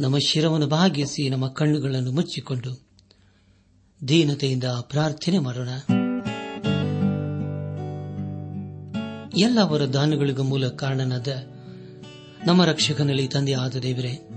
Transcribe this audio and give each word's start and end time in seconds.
ನಮ್ಮ 0.00 0.18
ಶಿರವನ್ನು 0.18 0.66
ಭಾಗಿಸಿ 0.66 1.28
ನಮ್ಮ 1.28 1.48
ಕಣ್ಣುಗಳನ್ನು 1.48 2.12
ಮುಚ್ಚಿಕೊಂಡು 2.12 2.86
ದೀನತೆಯಿಂದ 4.08 4.64
ಪ್ರಾರ್ಥನೆ 4.64 5.38
ಮಾಡೋಣ. 5.38 5.68
ಎಲ್ಲ 9.38 9.60
ಅವರ 9.60 9.84
ದಾನಗಳಿಗೂ 9.84 10.42
ಮೂಲ 10.42 10.68
ಕಾರಣನಾದ 10.68 11.28
ನಮ್ಮ 12.46 12.64
ರಕ್ಷಕನಲ್ಲಿ 12.64 13.28
ತಂದೆ 13.28 13.52
ಆದ 13.52 13.76
ದೇವರೇ, 13.76 14.28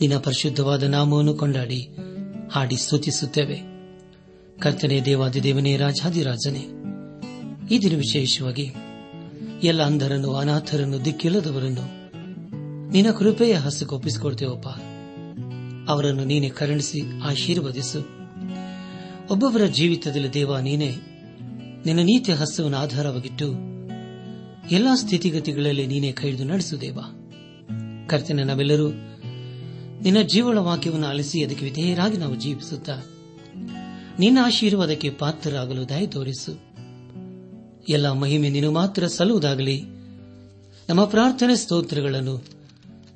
ನಿನ್ನ 0.00 0.18
ಪರಿಶುದ್ಧವಾದ 0.18 0.82
ನಾಮವನ್ನು 0.82 1.34
ಕೊಂಡಾಡಿ, 1.34 1.88
ಹಾಡಿ 2.50 2.76
ಸ್ತುತಿಸುತ್ತೇವೆ. 2.76 3.62
ಕರ್ತನೆ 4.60 5.04
ದೇವಾದಿದೇವನೇ 5.04 5.76
ರಾಜಾದಿರಾಜನೇ 5.76 6.68
ಈ 7.70 7.78
ದಿನ 7.78 7.96
ವಿಶೇಷವಾಗಿ 7.96 8.74
ಎಲ್ಲ 9.62 9.82
ಅಂಧರನ್ನು, 9.82 10.34
ಅನಾಥರನ್ನು, 10.34 11.04
ದಿಕ್ಕಿಲ್ಲದವರನ್ನು 11.04 12.05
ನಿನ್ನ 12.92 13.10
ಕೃಪೆಯ 13.10 13.52
ಹಸ್ತಕ್ಕೆ 13.52 13.94
ಒಪ್ಪಿಸಿಕೊಡ್ತೇವಪ್ಪ 13.94 14.68
ಅವರನ್ನು 15.90 16.24
ನೀನೆ 16.24 16.48
ಕರುಣಿಸಿ 16.48 17.02
ಆಶೀರ್ವದಿಸು. 17.22 17.98
ಒಬ್ಬೊಬ್ಬರ 19.30 19.64
ಜೀವಿತದಲ್ಲಿ 19.64 20.32
ದೇವ 20.32 20.58
ನೀನೆ. 20.58 20.96
ನಿನ್ನ 21.86 22.00
ನೀತಿಯ 22.00 22.34
ಹಸ್ತವನ್ನು 22.34 22.76
ಆಧಾರವಾಗಿಟ್ಟು 22.76 23.52
ಎಲ್ಲಾ 24.70 24.94
ಸ್ಥಿತಿಗತಿಗಳಲ್ಲಿ 24.94 25.86
ನೀನೇ 25.86 26.12
ಕೈದು 26.12 26.44
ನಡೆಸು 26.44 26.80
ದೇವ. 26.80 26.98
ಕರ್ತನೆ, 28.06 28.44
ನಾವೆಲ್ಲರೂ 28.44 28.88
ನಿನ್ನ 30.02 30.22
ಜೀವಳ 30.22 30.58
ವಾಕ್ಯವನ್ನು 30.58 31.06
ಆಲಿಸಿ 31.06 31.44
ಅದಕ್ಕೆ 31.44 31.64
ವಿಧೇಯರಾಗಿ 31.64 32.16
ನಾವು 32.16 32.34
ಜೀವಿಸುತ್ತಾ, 32.34 32.96
ನಿನ್ನ 34.18 34.38
ಆಶೀರ್ವಾದಕ್ಕೆ 34.42 35.10
ಪಾತ್ರರಾಗಲು 35.10 35.88
ದಯ 35.88 36.06
ತೋರಿಸು. 36.06 36.60
ಎಲ್ಲ 37.88 38.12
ಮಹಿಮೆ 38.12 38.48
ನೀನು 38.48 38.72
ಮಾತ್ರ 38.72 39.06
ಸಲ್ಲುವುದಾಗಲಿ. 39.06 39.82
ನಮ್ಮ 40.88 41.04
ಪ್ರಾರ್ಥನೆ 41.04 41.56
ಸ್ತೋತ್ರಗಳನ್ನು 41.56 42.55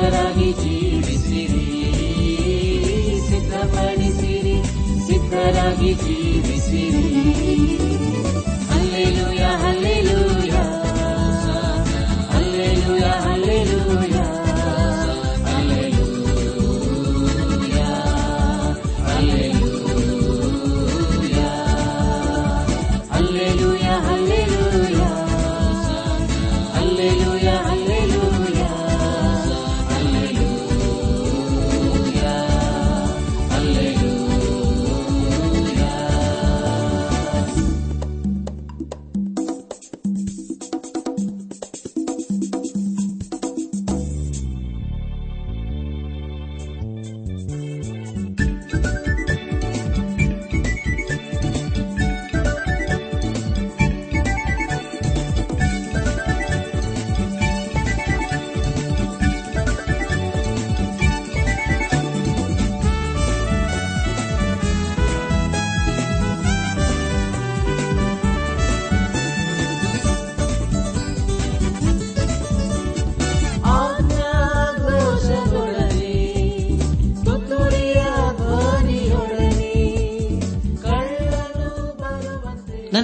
ಸಿದ್ಧರಾಗಿ 0.00 0.50
ಜೀವಿಸಿರಿ. 0.52 1.64
ಸಿದ್ಧಪಡಿಸಿರಿ 3.28 4.56
ಸಿದ್ಧರಾಗಿ 5.06 5.92
ಜೀವಿಸಿರಿ. 5.94 7.04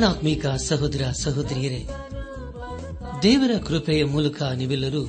ಬರುವಂತೆ 0.00 0.30
ನನ್ನ 0.30 0.56
ಸಹೋದರ 0.56 1.10
ಸಹೋದರಿಯರೇ, 1.10 1.88
ದೇವರ 3.22 3.58
ಕೃಪೆಯ 3.58 4.04
ಮೂಲಕ 4.04 4.42
ನೀವೆಲ್ಲರೂ 4.42 5.06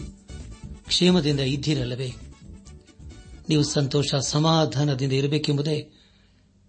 ಕ್ಷೇಮದಿಂದ 0.88 1.40
ಇದ್ದೀರಲ್ಲವೇ? 1.40 2.14
ನೀವು 3.50 3.64
ಸಂತೋಷ 3.64 4.16
ಸಮಾಧಾನದಿಂದ 4.16 5.12
ಇರಬೇಕೆಂಬುದೇ 5.12 5.92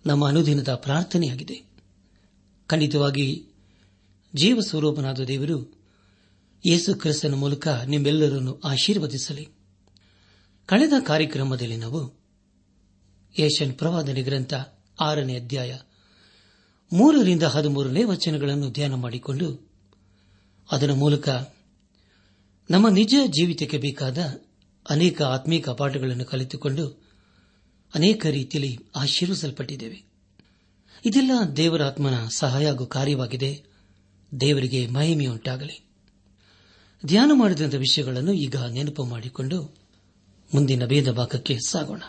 ನಮ್ಮ 0.06 0.28
ಅನುದಿನದ 0.28 0.74
ಪ್ರಾರ್ಥನೆಯಾಗಿದೆ. 0.74 1.62
ಖಂಡಿತವಾಗಿ 2.66 3.46
ಜೀವ 4.34 4.60
ಸ್ವರೂಪನಾದ 4.60 5.20
ದೇವರು 5.20 5.80
ಯೇಸು 6.66 6.94
ಕ್ರಿಸ್ತನ 6.94 7.34
ಮೂಲಕ 7.34 7.68
ನಿಮ್ಮೆಲ್ಲರನ್ನು 7.68 8.60
ಆಶೀರ್ವದಿಸಲಿ. 8.64 9.48
ಕಳೆದ 10.66 10.92
ಕಾರ್ಯಕ್ರಮದಲ್ಲಿ 11.06 11.76
ನಾವು 11.76 12.20
ಏಷ್ಯನ್ 13.38 13.74
ಪ್ರವಾದನೆ 13.74 14.22
ಗ್ರಂಥ 14.22 14.54
ಆರನೇ 15.00 15.36
ಅಧ್ಯಾಯ 15.36 15.78
ಮೂರರಿಂದ 16.93 17.43
ಹದಿಮೂರನೇ 17.43 18.05
ವಚನಗಳನ್ನು 18.05 18.70
ಧ್ಯಾನ 18.70 18.94
ಮಾಡಿಕೊಂಡು 18.94 19.70
ಅದರ 20.70 20.93
ಮೂಲಕ 20.93 21.29
ನಮ್ಮ 22.70 22.88
ನಿಜ 22.88 23.14
ಜೀವಿತಕ್ಕೆ 23.26 23.79
ಬೇಕಾದ 23.79 24.40
ಅನೇಕ 24.90 25.23
ಆತ್ಮೀಕ 25.23 25.69
ಪಾಠಗಳನ್ನು 25.69 26.25
ಕಲಿತುಕೊಂಡು 26.25 27.08
ಅನೇಕ 27.94 28.26
ರೀತಿಯಲ್ಲಿ 28.26 28.79
ಆಶೀರ್ವಿಸಲ್ಪಟ್ಟಿದ್ದೇವೆ. 28.96 30.02
ಇದೆಲ್ಲ 31.05 31.31
ದೇವರ 31.56 31.82
ಆತ್ಮನ 31.82 32.29
ಸಹಾಯ 32.29 32.67
ಹಾಗೂ 32.67 32.87
ಕಾರ್ಯವಾಗಿದೆ. 32.87 33.64
ದೇವರಿಗೆ 34.40 34.87
ಮಹಿಮೆಯುಂಟಾಗಲಿ. 34.87 35.87
ಧ್ಯಾನ 37.06 37.31
ಮಾಡಿದಂಥ 37.35 37.75
ವಿಷಯಗಳನ್ನು 37.75 38.32
ಈಗ 38.32 38.56
ನೆನಪು 38.56 39.05
ಮಾಡಿಕೊಂಡು 39.05 39.76
ಮುಂದಿನ 40.55 40.87
ಭೇದ 40.87 41.11
ಭಾಗಕ್ಕೆ 41.11 41.58
ಸಾಗೋಣ. 41.67 42.02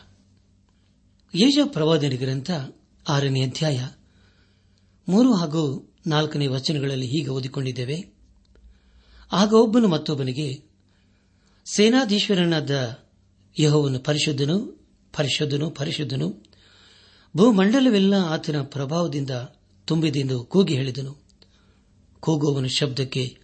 ಯೇಜ 1.36 1.60
ಪ್ರವಾದನೆ 1.66 2.16
ಗ್ರಂಥ 2.16 2.52
ಆರನೇ 3.10 3.44
ಅಧ್ಯಾಯ 3.44 3.88
ಮೂರು 5.10 5.34
ಹಾಗೂ 5.34 5.94
ನಾಲ್ಕನೇ 6.08 6.48
ವಚನಗಳಲ್ಲಿ 6.48 7.08
ಹೀಗೆ 7.08 7.30
ಓದಿಕೊಂಡಿದ್ದೇವೆ. 7.30 8.14
ಆಗ 9.32 9.54
ಒಬ್ಬನು 9.54 9.88
ಮತ್ತೊಬ್ಬನಿಗೆ, 9.88 10.64
ಸೇನಾಧೀಶ್ವರನಾದ 11.74 13.00
ಯಹೋವನು 13.60 14.00
ಪರಿಶುದ್ಧನು 14.00 14.60
ಪರಿಶುದ್ಧನು 15.18 15.70
ಪರಿಶುದ್ಧನು, 15.70 16.46
ಭೂಮಂಡಲವೆಲ್ಲ 17.38 18.14
ಆತನ 18.14 18.62
ಪ್ರಭಾವದಿಂದ 18.62 19.30
ತುಂಬಿದೆಂದು 19.86 20.44
ಕೂಗಿ 20.44 20.76
ಹೇಳಿದನು. 20.76 21.24
ಕೂಗುವವನ 22.20 22.66
ಶಬ್ದಕ್ಕೆ 22.66 23.38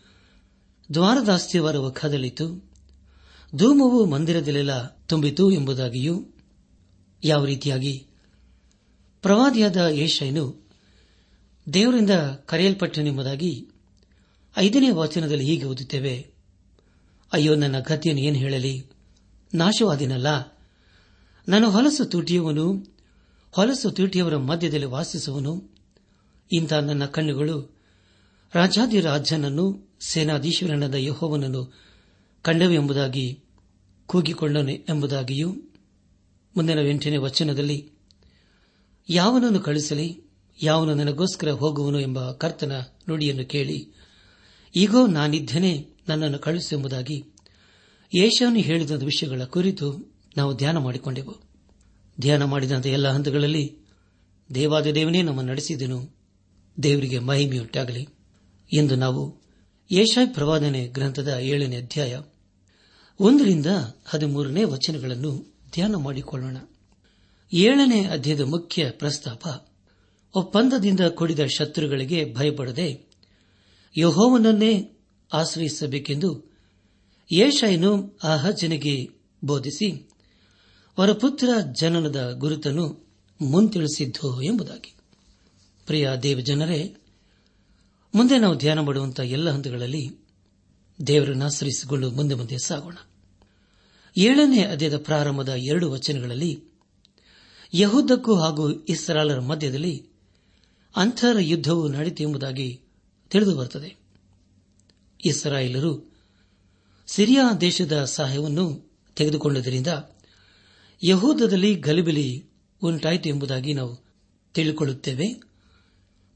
ದ್ವಾರದಾಸ್ತಿಯವರ 0.94 1.90
ಕದಲಿತು. 1.90 2.72
ಧೂಮವು 3.56 4.06
ಮಂದಿರದಲ್ಲೆಲ್ಲ 4.06 4.88
ತುಂಬಿತು 4.88 5.52
ಎಂಬುದಾಗಿಯೂ 5.52 6.26
ಯಾವ 7.24 7.46
ರೀತಿಯಾಗಿ 7.46 8.08
ಪ್ರವಾದಿಯಾದ 9.22 9.78
ಏಷಯನು 9.92 10.65
ದೇವರಿಂದ 11.74 12.12
ಕರೆಯಲ್ಪಟ್ಟನೆಂಬುದಾಗಿ 12.46 13.68
ಐದನೇ 14.58 14.90
ವಚನದಲ್ಲಿ 14.90 15.46
ಹೀಗೆ 15.46 15.64
ಓದುತ್ತೇವೆ. 15.64 16.28
ಅಯ್ಯೋ, 17.34 17.56
ನನ್ನ 17.56 17.80
ಗತಿಯನ್ನು 17.80 18.24
ಏನು 18.24 18.38
ಹೇಳಲಿ? 18.38 18.90
ನಾಶವಾದಿನಲ್ಲ. 19.54 20.28
ನಾನು 21.50 21.70
ಹೊಲಸು 21.70 22.06
ತುಟಿಯವನು, 22.06 22.96
ಹೊಲಸು 23.52 23.92
ತುಟಿಯವರ 23.92 24.38
ಮಧ್ಯದಲ್ಲಿ 24.38 24.86
ವಾಸಿಸುವನು. 24.86 25.76
ಇಂಥ 26.52 26.74
ನನ್ನ 26.74 27.06
ಕಣ್ಣುಗಳು 27.06 27.78
ರಾಜಾದಿರಾಜನನ್ನು 28.54 29.98
ಸೇನಾಧೀಶ್ವರನಾದ 30.02 30.94
ಯಹೋವನನ್ನು 30.94 31.74
ಕಂಡವು 32.42 32.72
ಎಂಬುದಾಗಿ, 32.72 33.44
ಕೂಗಿಕೊಂಡನು 34.06 34.72
ಎಂಬುದಾಗಿಯೂ 34.72 35.56
ಮುಂದಿನ 36.58 36.80
ಎಂಟನೇ 36.80 37.18
ವಚನದಲ್ಲಿ 37.18 37.92
ಯಾವನನ್ನು 39.10 39.60
ಕಳಿಸಲಿ 39.60 40.25
ಯಾವನು 40.62 40.94
ನನಗೋಸ್ಕರ 40.94 41.52
ಹೋಗುವನು 41.52 42.00
ಎಂಬ 42.00 42.32
ಕರ್ತನ 42.32 42.80
ನುಡಿಯನ್ನು 43.10 43.46
ಕೇಳಿ, 43.46 43.92
ಈಗೋ, 44.76 45.08
ನಾನಿದ್ದೇನೆ, 45.08 45.88
ನನ್ನನ್ನು 46.08 46.40
ಕಳಿಸೆಂಬುದಾಗಿ 46.40 47.24
ಯೇಷವನ್ನು 48.18 48.60
ಹೇಳಿದ 48.60 48.92
ವಿಷಯಗಳ 48.92 49.44
ಕುರಿತು 49.44 50.16
ನಾವು 50.38 50.56
ಧ್ಯಾನ 50.56 50.78
ಮಾಡಿಕೊಂಡೆವು. 50.78 51.36
ಧ್ಯಾನ 52.20 52.44
ಮಾಡಿದಂಥ 52.44 52.86
ಎಲ್ಲ 52.86 53.08
ಹಂತಗಳಲ್ಲಿ 53.08 53.78
ದೇವಾದ 54.54 54.88
ದೇವನೇ 54.88 55.22
ನಮ್ಮ 55.22 55.42
ನಡೆಸಿದನು. 55.42 56.16
ದೇವರಿಗೆ 56.84 57.20
ಮಹಿಮೆಯುಂಟಾಗಲಿ. 57.20 58.08
ಎಂದು 58.78 58.96
ನಾವು 58.96 59.42
ಏಷಾಯ್ 59.92 60.34
ಪ್ರವಾದನೆ 60.34 60.88
ಗ್ರಂಥದ 60.88 61.38
ಏಳನೇ 61.42 61.78
ಅಧ್ಯಾಯ 61.78 62.22
ಒಂದರಿಂದ 63.20 63.66
ಹದಿಮೂರನೇ 64.06 64.64
ವಚನಗಳನ್ನು 64.64 65.56
ಧ್ಯಾನ 65.72 65.96
ಮಾಡಿಕೊಳ್ಳೋಣ. 65.96 66.58
ಏಳನೇ 67.54 68.06
ಅಧ್ಯಾಯದ 68.06 68.42
ಮುಖ್ಯ 68.42 68.90
ಪ್ರಸ್ತಾಪ 68.90 69.48
ಒಪ್ಪಂದದಿಂದ 70.36 71.00
ಕೂಡಿದ 71.00 71.40
ಶತ್ರುಗಳಿಗೆ 71.46 72.34
ಭಯಪಡದೆ 72.34 73.06
ಯಹೋವನನ್ನೇ 74.00 74.92
ಆಶ್ರಯಿಸಬೇಕೆಂದು 75.34 76.56
ಯೇಷಾಯನು 77.34 78.20
ಅಹಜನಿಗೆ 78.24 79.08
ಬೋಧಿಸಿ 79.44 80.10
ವರಪುತ್ರ 81.00 81.50
ಜನನದ 81.72 82.32
ಗುರುತನ್ನು 82.32 83.14
ಮುಂತಿಳಿಸಿದ್ದು 83.42 84.42
ಎಂಬುದಾಗಿ. 84.42 84.96
ಪ್ರಿಯ 85.86 86.10
ದೇವಜನರೇ, 86.24 86.96
ಮುಂದೆ 88.16 88.40
ನಾವು 88.40 88.58
ಧ್ಯಾನ 88.58 88.80
ಮಾಡುವಂತಹ 88.80 89.24
ಎಲ್ಲ 89.24 89.50
ಹಂತಗಳಲ್ಲಿ 89.50 90.26
ದೇವರನ್ನು 91.08 91.46
ಆಶ್ರಯಿಸಿಕೊಂಡು 91.46 92.12
ಮುಂದೆ 92.12 92.36
ಮುಂದೆ 92.36 92.58
ಸಾಗೋಣ. 92.66 92.98
ಏಳನೇ 94.18 94.64
ಅಧ್ಯಯದ 94.64 94.98
ಪ್ರಾರಂಭದ 94.98 95.50
ಎರಡು 95.50 95.92
ವಚನಗಳಲ್ಲಿ, 95.92 96.64
ಯಹೂದಕ್ಕೂ 97.74 98.36
ಹಾಗೂ 98.36 98.72
ಇಸ್ರಾಲರ 98.72 99.40
ಮಧ್ಯದಲ್ಲಿ 99.40 100.15
ಅಂತರ 100.96 101.38
ಯುದ್ದವು 101.40 101.88
ನಡೆಯಿತು 101.88 102.24
ಎಂಬುದಾಗಿ 102.24 102.82
ತಿಳಿದು 103.30 103.56
ಬರುತ್ತದೆ. 103.56 103.96
ಇಸ್ರಾಯೇಲರು 105.26 106.16
ಸಿರಿಯಾ 107.08 107.54
ದೇಶದ 107.54 108.04
ಸಹಾಯವನ್ನು 108.04 108.94
ತೆಗೆದುಕೊಂಡದರಿಂದ 109.16 109.88
ಯಹೂದದಲ್ಲಿ 111.08 111.76
ಗಲಿಬಿಲಿ 111.76 112.50
ಉಂಟಾಯಿತು 112.84 113.30
ಎಂಬುದಾಗಿ 113.30 113.74
ನಾವು 113.74 114.06
ತಿಳಿದುಕೊಳ್ಳುತ್ತೇವೆ. 114.54 115.42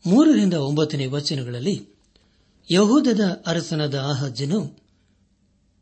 ಮೂರರಿಂದ 0.05 0.53
ಒಂಬತ್ತನೇ 0.53 1.05
ವಚನಗಳಲ್ಲಿ 1.05 1.87
ಯಹೂದದ 2.73 3.43
ಅರಸನಾದ 3.45 3.95
ಆಹಜ್ಜನು 3.95 4.77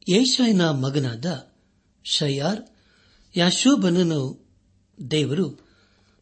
ಏಷಾಯನ 0.09 0.69
ಮಗನಾದ 0.69 1.51
ಶಯಾರ್ 2.03 2.65
ಯಾಶೋಬನನ್ನು 3.37 4.49
ದೇವರು 5.11 5.66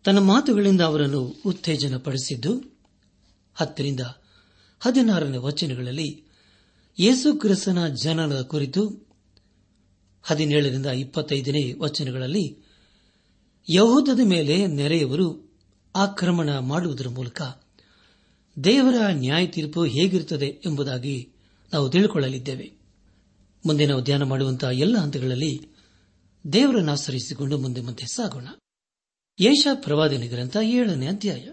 ತನ್ನ 0.06 0.20
ಮಾತುಗಳಿಂದ 0.20 0.82
ಅವರನ್ನು 0.82 1.22
ಉತ್ತೇಜನಪಡಿಸಿದ್ದು, 1.46 2.64
ಹತ್ತರಿಂದ 3.56 4.00
ಹದಿನಾರನೇ 4.80 5.38
ವಚನಗಳಲ್ಲಿ 5.38 6.24
ಯೇಸು 7.00 7.40
ಕ್ರಿಸ್ತನ 7.40 7.88
ಜನನ 7.88 8.42
ಕುರಿತು 8.42 9.12
ಹದಿನೇಳರಿಂದ 10.24 10.86
ಇಪ್ಪತ್ತೈದನೇ 10.86 11.74
ವಚನಗಳಲ್ಲಿ 11.74 12.66
ಯಹೂದದ 13.74 14.20
ಮೇಲೆ 14.24 14.68
ನೆರೆಯವರು 14.68 15.58
ಆಕ್ರಮಣ 15.96 16.58
ಮಾಡುವುದರ 16.58 17.10
ಮೂಲಕ 17.10 17.42
ದೇವರ 18.64 18.96
ನ್ಯಾಯ 19.12 19.48
ತೀರ್ಪು 19.48 19.84
ಹೇಗಿರುತ್ತದೆ 19.84 20.46
ಎಂಬುದಾಗಿ 20.46 21.30
ನಾವು 21.74 21.90
ತಿಳಿದುಕೊಳ್ಳಲಿದ್ದೇವೆ 21.90 22.72
ಮುಂದೆ 23.66 23.86
ನಾವು 23.86 24.04
ಧ್ಯಾನ 24.04 24.24
ಮಾಡುವಂತಹ 24.24 24.72
ಎಲ್ಲ 24.72 24.98
ಹಂತಗಳಲ್ಲಿ 24.98 25.76
ದೇವರನ್ನು 26.54 26.92
ಆಚರಿಸಿಕೊಂಡು 26.92 27.58
ಮುಂದೆ 27.58 27.82
ಮುಂದೆ 27.82 28.06
ಸಾಗೋಣ. 28.16 28.48
ಯೇಷ 29.40 29.68
ಪ್ರವಾದನೆ 29.74 30.28
ಗ್ರಂಥ 30.28 30.58
ಏಳನೇ 30.64 31.08
ಅಧ್ಯಾಯ. 31.08 31.48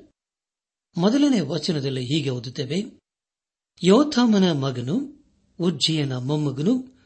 ಮೊದಲನೇ 0.97 1.41
ವಚನದಲ್ಲಿ 1.41 2.05
ಹೀಗೆ 2.05 2.31
ಓದುತ್ತೇವೆ. 2.31 3.01
ಯೋಥಾಮನ 3.85 4.53
ಮಗನು, 4.53 5.25
ಉಜ್ಜಿಯನ 5.61 6.17
ಮೊಮ್ಮಗನು, 6.17 7.01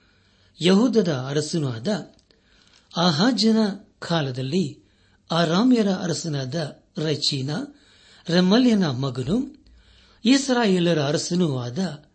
ಯಹೂದದ 0.62 1.12
ಅರಸನೂ 1.12 1.68
ಆದ 1.68 2.14
ಆಹಾಜನ 2.96 3.56
ಕಾಲದಲ್ಲಿ 3.98 4.90
ಆರಾಮ್ಯರ 5.30 5.90
ಅರಸನಾದ 5.90 6.82
ರಚೀನ, 6.98 7.50
ರಮಲ್ಯನ 8.28 8.86
ಮಗನು, 8.86 9.64
ಇಸ್ರಾಯೇಲರ 10.24 11.02
ಅರಸನೂ 11.02 11.58
ಆದ 11.58 12.10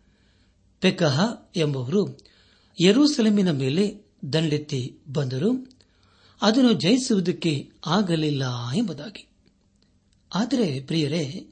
ಪೆಕಹ 0.80 1.20
ಎಂಬುವರು 1.56 2.18
ಯರೂಸಲೇಮಿನ 2.84 3.50
ಮೇಲೆ 3.50 4.12
ದಂಡೆತ್ತಿ 4.32 4.98
ಬಂದರು. 5.08 5.71
ಅದನ್ನು 6.42 6.72
ಜಯಿಸುವುದಕ್ಕೆ 6.72 7.70
ಆಗಲಿಲ್ಲ 7.86 8.68
ಎಂಬುದಾಗಿ. 8.74 9.28
ಆದರೆ 10.34 10.80
ಪ್ರಿಯರೇ, 10.80 11.46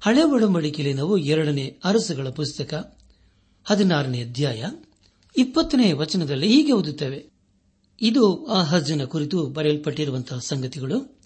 ಹಳೆ 0.00 0.22
ಒಡಂಬಡಿಕೆಯಲ್ಲಿ 0.22 0.94
ನಾವು 0.94 1.18
ಎರಡನೇ 1.18 1.78
ಅರಸುಗಳ 1.84 2.28
ಪುಸ್ತಕ, 2.28 2.98
ಹದಿನಾರನೇ 3.64 4.22
ಅಧ್ಯಾಯ, 4.22 4.64
ಇಪ್ಪತ್ತನೇ 5.36 5.92
ವಚನದಲ್ಲಿ 5.92 6.48
ಹೀಗೆ 6.48 6.72
ಓದುತ್ತೇವೆ. 6.72 7.26
ಇದು 8.00 8.46
ಆ 8.46 8.62
ಹಜ್ಜನ 8.62 9.04
ಕುರಿತು 9.04 9.46
ಬರೆಯಲ್ಪಟ್ಟಿರುವಂತಹ 9.46 10.38
ಸಂಗತಿಗಳು. 10.38 11.18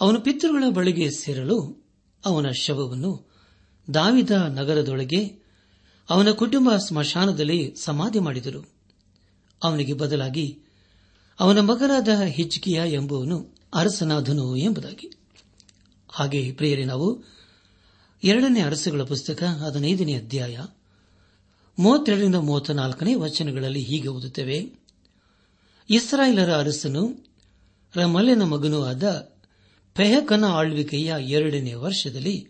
ಅವನು 0.00 0.20
ಪಿತೃಗಳ 0.20 0.64
ಬಳಿಗೆ 0.70 1.10
ಸೇರಲು 1.10 1.84
ಅವನ 2.24 2.46
ಶವವನ್ನು 2.50 3.30
ದಾವಿದ 3.94 4.30
ನಗರದೊಳಗೆ 4.30 5.26
ಅವನ 6.10 6.30
ಕುಟುಂಬ 6.30 6.76
ಸ್ಮಶಾನದಲ್ಲಿ 6.76 7.74
ಸಮಾಧಿ 7.80 8.18
ಮಾಡಿದರು. 8.18 8.68
ಅವನಿಗೆ 9.62 9.92
ಬದಲಾಗಿ 9.92 10.58
ಅವನ 11.40 11.60
ಮಗನಾದ 11.60 12.08
ಹಿಜ್ಕಿಯ 12.26 12.82
ಎಂಬುವನು 12.86 13.54
ಅರಸನಾದನು 13.74 14.56
ಎಂಬುದಾಗಿ. 14.56 15.10
ಹಾಗೆ 16.08 16.52
ಪ್ರಿಯರೇ, 16.52 16.84
ನಾವು 16.84 17.24
ಎರಡನೇ 18.24 18.60
ಅರಸುಗಳ 18.60 19.02
ಪುಸ್ತಕ 19.02 19.42
ಹದಿನೈದನೇ 19.42 20.14
ಅಧ್ಯಾಯ 20.14 20.58
ಮೂವತ್ತೆರಡರಿಂದ 21.78 22.34
ಮೂವತ್ತ 22.34 22.70
ನಾಲ್ಕನೇ 22.70 23.14
ವಚನಗಳಲ್ಲಿ 23.14 23.82
ಹೀಗೆ 23.82 24.08
ಓದುತ್ತೇವೆ. 24.08 24.72
ಇಸ್ರಾಯೇಲರ 25.90 26.56
ಅರಸನು 26.56 27.26
ರಮಲೆನ 27.94 28.42
ಮಗನೂ 28.42 28.82
ಆದ 28.82 29.34
ಪೆಹಕನ 29.94 30.44
ಆಳ್ವಿಕೆಯ 30.44 31.14
ಎರಡನೇ 31.20 31.74
ವರ್ಷದಲ್ಲಿ 31.74 32.48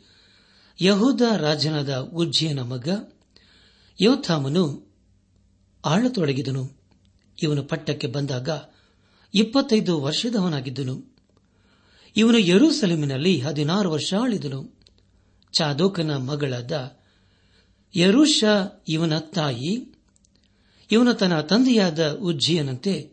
ಯಹೂದ 0.80 1.20
ರಾಜನಾದ 1.36 1.96
ಉಜ್ಜಿಯನ 1.96 2.60
ಮಗ 2.60 2.88
ಯೋಥಾಮನು 4.00 4.94
ಆಳತೊಡಗಿದನು. 5.84 6.80
ಇವನು 7.42 7.62
ಪಟ್ಟಕ್ಕೆ 7.62 8.06
ಬಂದಾಗ 8.06 8.48
ಇಪ್ಪತ್ತೈದು 9.34 10.00
ವರ್ಷದವನಾಗಿದ್ದನು. 10.00 11.16
ಇವನು 12.16 12.38
ಯರೂಸಲೇಮಿನಲ್ಲಿ 12.38 13.40
ಹದಿನಾರು 13.40 13.90
ವರ್ಷ 13.90 14.14
ಆಳಿದನು. 14.20 14.80
ಚಾದೋಕನ 15.52 16.16
ಮಗಳಾದ 16.16 16.96
ಯರುಷ 17.96 18.44
ಇವನ 18.88 19.18
ತಾಯಿ. 19.18 19.94
ಇವನು 20.90 21.14
ತನ್ನ 21.14 21.40
ತಂದೆಯಾದ 21.40 22.10
ಉಜ್ಜಿಯನಂತೆ 22.12 23.12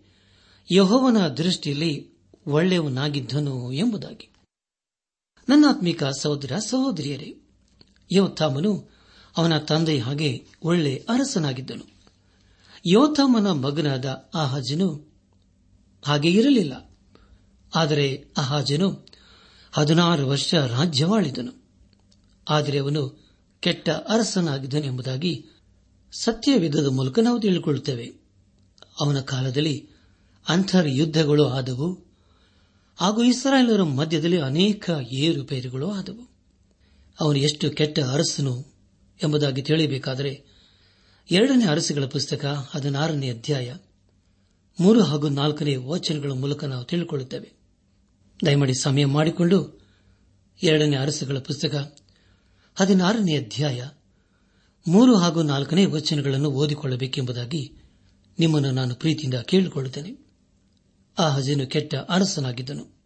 ಯಹೋವನ 0.71 1.27
ದೃಷ್ಟಿಯಲ್ಲಿ 1.27 2.13
ಒಳ್ಳೆಯವನಾಗಿದ್ದನು 2.47 3.71
ಎಂಬುದಾಗಿ. 3.71 4.29
ನನ್ನಾತ್ಮಿಕ 5.49 6.03
ಸಹೋದರ 6.03 6.57
ಸಹೋದರಿಯರೇ, 6.57 7.37
ಯೋಥಾಮನು 8.11 8.89
ಅವನ 9.37 9.57
ತಂದೆ 9.57 9.99
ಹಾಗೆ 9.99 10.47
ಒಳ್ಳೆ 10.63 11.05
ಅರಸನಾಗಿದ್ದನು. 11.09 11.83
ಯೋಥಾಮನ 12.85 13.51
ಮಗನಾದ 13.51 14.29
ಆಹಾಜನು 14.35 15.06
ಹಾಗೆ 16.01 16.29
ಇರಲಿಲ್ಲ. 16.31 16.91
ಆದರೆ 17.75 18.25
ಅಹಾಜನು 18.37 19.07
ಹದಿನಾರು 19.71 20.27
ವರ್ಷ 20.27 20.55
ರಾಜ್ಯವಾಳಿದನು. 20.55 21.63
ಆದರೆ 22.49 22.77
ಅವನು 22.79 23.27
ಕೆಟ್ಟ 23.59 23.89
ಅರಸನಾಗಿದ್ದನೆಂಬುದಾಗಿ 23.89 25.45
ಸತ್ಯವಿಧದ 26.11 26.85
ಮೂಲಕ 26.85 27.19
ನಾವು 27.19 27.39
ತಿಳಿದುಕೊಳ್ಳುತ್ತೇವೆ 27.39 28.13
ಅವನ 28.99 29.21
ಕಾಲದಲ್ಲಿ 29.21 29.89
ಅಂತರ್ 30.47 30.87
ಯುದ್ಧಗಳು 30.89 31.47
ಆದವು. 31.47 32.07
ಹಾಗೂ 32.97 33.23
ಇಸ್ರಾಯೇಲರ 33.23 33.83
ಮಧ್ಯದಲ್ಲಿ 33.83 34.41
ಅನೇಕ 34.41 34.89
ಏರುಪೇರುಗಳು 35.11 35.91
ಆದವು. 35.91 36.31
ಅವನು 37.19 37.39
ಎಷ್ಟು 37.39 37.69
ಕೆಟ್ಟ 37.71 37.99
ಅರಸನು 37.99 38.65
ಎಂಬುದಾಗಿ 39.23 39.61
ತಿಳಿಯಬೇಕಾದರೆ, 39.61 40.45
ಎರಡನೇ 41.31 41.65
ಅರಸುಗಳ 41.65 42.05
ಪುಸ್ತಕ 42.05 42.69
ಹದಿನಾರನೇ 42.71 43.29
ಅಧ್ಯಾಯ 43.29 43.75
ಮೂರು 44.79 45.03
ಹಾಗೂ 45.03 45.29
ನಾಲ್ಕನೇ 45.29 45.75
ವಚನಗಳ 45.75 46.31
ಮೂಲಕ 46.31 46.63
ನಾವು 46.63 46.85
ತಿಳಿದುಕೊಳ್ಳುತ್ತೇವೆ. 46.85 47.53
ದಯಮಾಡಿ 48.45 48.73
ಸಮಯ 48.73 49.05
ಮಾಡಿಕೊಂಡು 49.05 49.81
ಎರಡನೇ 50.63 50.95
ಅರಸುಗಳ 50.95 51.39
ಪುಸ್ತಕ, 51.39 51.97
ಹದಿನಾರನೇ 52.75 53.37
ಅಧ್ಯಾಯ, 53.37 53.87
ಮೂರು 54.87 55.17
ಹಾಗೂ 55.17 55.41
ನಾಲ್ಕನೇ 55.41 55.85
ವಚನಗಳನ್ನು 55.85 56.51
ಓದಿಕೊಳ್ಳಬೇಕೆಂಬುದಾಗಿ 56.51 57.73
ನಿಮ್ಮನ್ನು 58.39 58.71
ನಾನು 58.71 58.95
ಪ್ರೀತಿಯಿಂದ 58.95 59.33
ಕೇಳಿಕೊಳ್ಳುತ್ತೇನೆ. 59.33 60.27
ಆ 61.19 61.29
ಹಜನು 61.29 61.67
ಕೆಟ್ಟ 61.67 61.95
ಅರಸನಾಗಿದ್ದನು. 61.95 62.97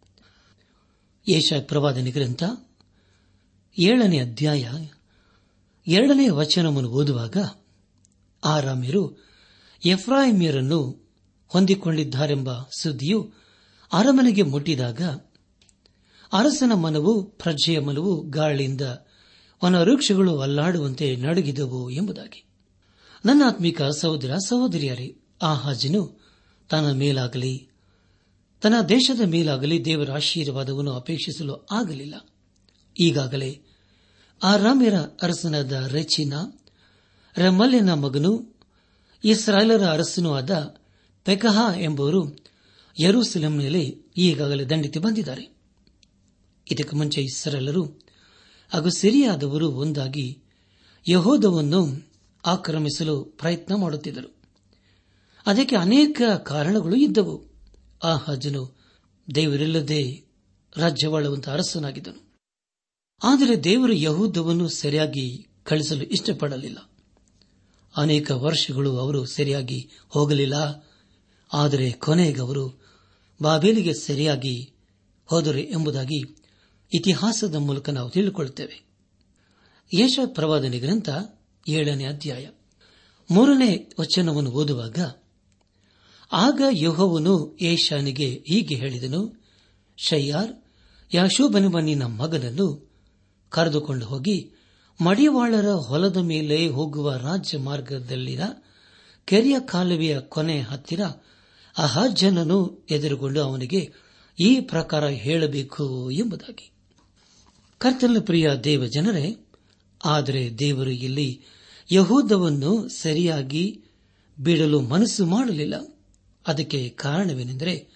ಏಷಾ 1.28 1.60
ಪ್ರವಾದನೆ 1.60 2.10
ಗ್ರಂಥ, 2.10 2.42
ಏಳನೇ 3.78 4.18
ಅಧ್ಯಾಯ, 4.18 4.68
ಎರಡನೇ 5.86 6.28
ವಚನವನ್ನು 6.28 6.90
ಓದುವಾಗ 6.90 7.36
ಆರಾಮ್ಯರು 8.44 9.28
ಎಫ್ರಾಯಿಮಿಯರನ್ನು 9.84 11.01
ಹೊಂದಿಕೊಂಡಿದ್ದಾರೆಂಬ 11.52 12.50
ಸುದ್ದಿಯು 12.80 13.32
ಅರಮನೆಗೆ 13.92 14.42
ಮುಟ್ಟಿದಾಗ 14.42 15.00
ಅರಸನ 16.32 16.72
ಮನವು 16.72 17.24
ಪ್ರಜೆಯ 17.24 17.80
ಮನವು 17.80 18.22
ಗಾಳಿಯಿಂದ 18.22 18.80
ವನವೃಕ್ಷಗಳು 19.64 20.40
ಅಲ್ಲಾಡುವಂತೆ 20.40 21.16
ನಡುಗಿದವು 21.16 21.90
ಎಂಬುದಾಗಿ. 21.90 22.44
ನನ್ನ 23.24 23.42
ಆತ್ಮಿಕ 23.46 23.82
ಸಹೋದರ, 23.82 24.34
ಸಹೋದರಿಯರೇ, 24.46 25.16
ಆ 25.42 25.54
ಹಾಜನು 25.54 26.22
ತನ್ನ 26.70 26.92
ಮೇಲಾಗಲಿ, 26.92 27.68
ತನ್ನ 28.60 28.80
ದೇಶದ 28.88 29.20
ಮೇಲಾಗಲಿ 29.20 29.84
ದೇವರ 29.84 30.12
ಆಶೀರ್ವಾದವನ್ನು 30.12 30.92
ಅಪೇಕ್ಷಿಸಲು 30.92 31.66
ಆಗಲಿಲ್ಲ. 31.70 32.14
ಈಗಾಗಲೇ 33.00 33.62
ಆ 34.42 34.56
ರಾಮ್ಯರ 34.56 34.94
ಅರಸನಾದ 34.94 35.72
ರೆಚಿನ, 35.72 36.32
ರಮಲ್ಯನ 37.36 37.92
ಮಗನು, 37.92 38.60
ಇಸ್ರಾಯೇಲರ 39.24 39.86
ಅರಸನೂ 39.86 40.34
ಆದ 40.34 40.81
ಪೆಕಹ 41.24 41.80
ಎಂಬುವರು 41.80 42.36
ಯರೂಸಲೇಂನಲ್ಲಿ 43.02 44.02
ಈಗಾಗಲೇ 44.16 44.64
ದಂಡಿತಿ 44.64 44.98
ಬಂದಿದ್ದಾರೆ. 44.98 45.56
ಇದಕ್ಕೆ 46.70 46.96
ಮುಂಚೆ 46.96 47.22
ಇಸ್ರೆಲ್ಲರೂ 47.22 47.84
ಹಾಗೂ 48.72 48.90
ಸಿರಿಯಾದವರು 48.90 49.70
ಒಂದಾಗಿ 49.70 50.38
ಯಹೋದವನ್ನು 51.08 52.10
ಆಕ್ರಮಿಸಲು 52.46 53.24
ಪ್ರಯತ್ನ 53.24 53.74
ಮಾಡುತ್ತಿದ್ದರು. 53.74 54.36
ಅದಕ್ಕೆ 55.46 55.76
ಅನೇಕ 55.76 56.22
ಕಾರಣಗಳು 56.42 56.96
ಇದ್ದವು. 56.96 57.44
ಆ 58.04 58.16
ಹಜನು 58.16 58.76
ದೇವರಿಲ್ಲದೆ 59.34 60.24
ರಾಜ್ಯವಾಳುವಂತಹ 60.76 61.52
ಅರಸನಾಗಿದ್ದನು. 61.52 62.32
ಆದರೆ 63.22 63.64
ದೇವರು 63.64 63.92
ಯಹೂದವನ್ನು 63.92 64.68
ಸರಿಯಾಗಿ 64.68 65.48
ಕಳಿಸಲು 65.62 66.02
ಇಷ್ಟಪಡಲಿಲ್ಲ. 66.02 66.90
ಅನೇಕ 67.96 68.30
ವರ್ಷಗಳು 68.30 68.98
ಅವರು 68.98 69.26
ಸರಿಯಾಗಿ 69.26 69.90
ಹೋಗಲಿಲ್ಲ. 70.08 70.88
ಆದರೆ 71.52 71.92
ಕೊನೆಗೆ 71.92 72.40
ಅವರು 72.40 72.82
ಬಾಬೇಲಿಗೆ 73.42 73.94
ಸರಿಯಾಗಿ 73.94 74.72
ಹೋದರು 75.26 75.58
ಎಂಬುದಾಗಿ 75.58 76.20
ಇತಿಹಾಸದ 76.94 77.54
ಮೂಲಕ 77.54 77.88
ನಾವು 77.88 78.10
ತಿಳಿದುಕೊಳ್ಳುತ್ತೇವೆ. 78.10 78.84
ಯಶ 79.98 80.18
ಪ್ರವಾದನೆ 80.26 80.78
ಗ್ರಂಥ 80.78 81.08
ಏಳನೇ 81.68 82.04
ಅಧ್ಯಾಯ. 82.04 82.48
ಮೂರನೇ 83.30 83.90
ವಚನವನ್ನು 84.00 84.50
ಓದುವಾಗ, 84.50 84.98
ಆಗ 86.32 86.62
ಯಹೋವನು 86.70 87.56
ಏಷಾನಿಗೆ 87.60 88.44
ಹೀಗೆ 88.48 88.74
ಹೇಳಿದನು, 88.74 89.42
ಶಯ್ಯಾರ್ 89.96 90.52
ಯಾಶೋಬನೆಂಬ 91.14 91.78
ನಿನ್ನ 91.78 92.02
ಮಗನನ್ನು 92.02 92.90
ಕರೆದುಕೊಂಡು 93.48 94.06
ಹೋಗಿ, 94.06 94.50
ಮಡಿವಾಳರ 95.00 95.68
ಹೊಲದ 95.68 96.16
ಮೇಲೆ 96.16 96.68
ಹೋಗುವ 96.68 97.14
ರಾಜ್ಯ 97.14 97.58
ಮಾರ್ಗದಲ್ಲಿನ 97.58 98.40
ಕೆರೆಯ 99.24 99.60
ಕಾಲುವೆಯ 99.60 100.20
ಕೊನೆ 100.20 100.60
ಹತ್ತಿರ 100.60 101.00
ಅಹಾಜನನ್ನು 101.78 102.86
ಎದುರುಗೊಂಡು 102.90 103.42
ಅವನಿಗೆ 103.42 103.92
ಈ 104.40 104.60
ಪ್ರಕಾರ 104.60 105.08
ಹೇಳಬೇಕು 105.08 106.10
ಎಂಬುದಾಗಿ. 106.10 106.70
ಕರ್ತನ 107.78 108.16
ಪ್ರಿಯ 108.20 108.50
ದೇವ 108.64 108.86
ಜನರೇ 108.86 109.46
ಆದರೆ 110.04 110.58
ದೇವರು 110.58 110.90
ಇಲ್ಲಿ 110.90 111.42
ಯಹೂದವನ್ನು 111.92 112.88
ಸರಿಯಾಗಿ 112.88 113.80
ಬಿಡಲು 114.40 114.80
ಮನಸ್ಸು 114.80 115.26
ಮಾಡಲಿಲ್ಲ. 115.26 115.96
ಅದಕ್ಕೆ 116.46 116.88
ಕಾರಣವೇನೆಂದರೆ, 116.88 117.88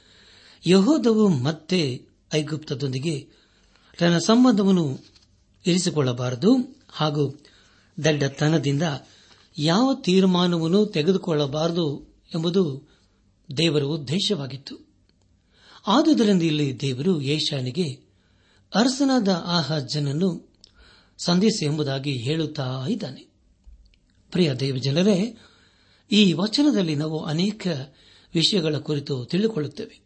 ಯಹೋದವು 0.67 1.29
ಮತ್ತೆ 1.29 2.03
ಐಗುಪ್ತದೊಂದಿಗೆ 2.35 3.29
ತನ್ನ 3.99 4.19
ಸಂಬಂಧವನ್ನು 4.19 4.99
ಇರಿಸಿಕೊಳ್ಳಬಾರದು 5.67 6.77
ಹಾಗೂ 6.91 7.41
ದಡ್ಡತನದಿಂದ 8.05 8.83
ಯಾವ 9.59 9.95
ತೀರ್ಮಾನವನ್ನು 9.95 10.87
ತೆಗೆದುಕೊಳ್ಳಬಾರದು 10.87 12.17
ಎಂಬುದು 12.35 12.96
ದೇವರ 13.57 13.83
ಉದ್ದೇಶವಾಗಿತ್ತು 13.83 14.87
ಆದುದರಿಂದ 15.87 16.43
ಇಲ್ಲಿ 16.43 16.81
ದೇವರು 16.81 17.21
ಏಷಾನಿಗೆ 17.21 18.07
ಅರಸನಾದ 18.75 19.29
ಆಹಾಜನನ್ನು 19.45 20.55
ಸಂದೇಶ 21.19 21.63
ಎಂಬುದಾಗಿ 21.63 22.17
ಹೇಳುತ್ತಾ 22.17 22.87
ಇದ್ದಾನೆ. 22.89 23.21
ಪ್ರಿಯ 24.31 24.55
ದೇವಜನರೇ 24.55 25.39
ಈ 26.13 26.33
ವಚನದಲ್ಲಿ 26.33 26.95
ನಾವು 26.95 27.25
ಅನೇಕ 27.25 27.67
ವಿಷಯಗಳ 28.35 28.77
ಕುರಿತು 28.77 29.25
ತಿಳಿದುಕೊಳ್ಳುತ್ತೇವೆ. 29.25 30.01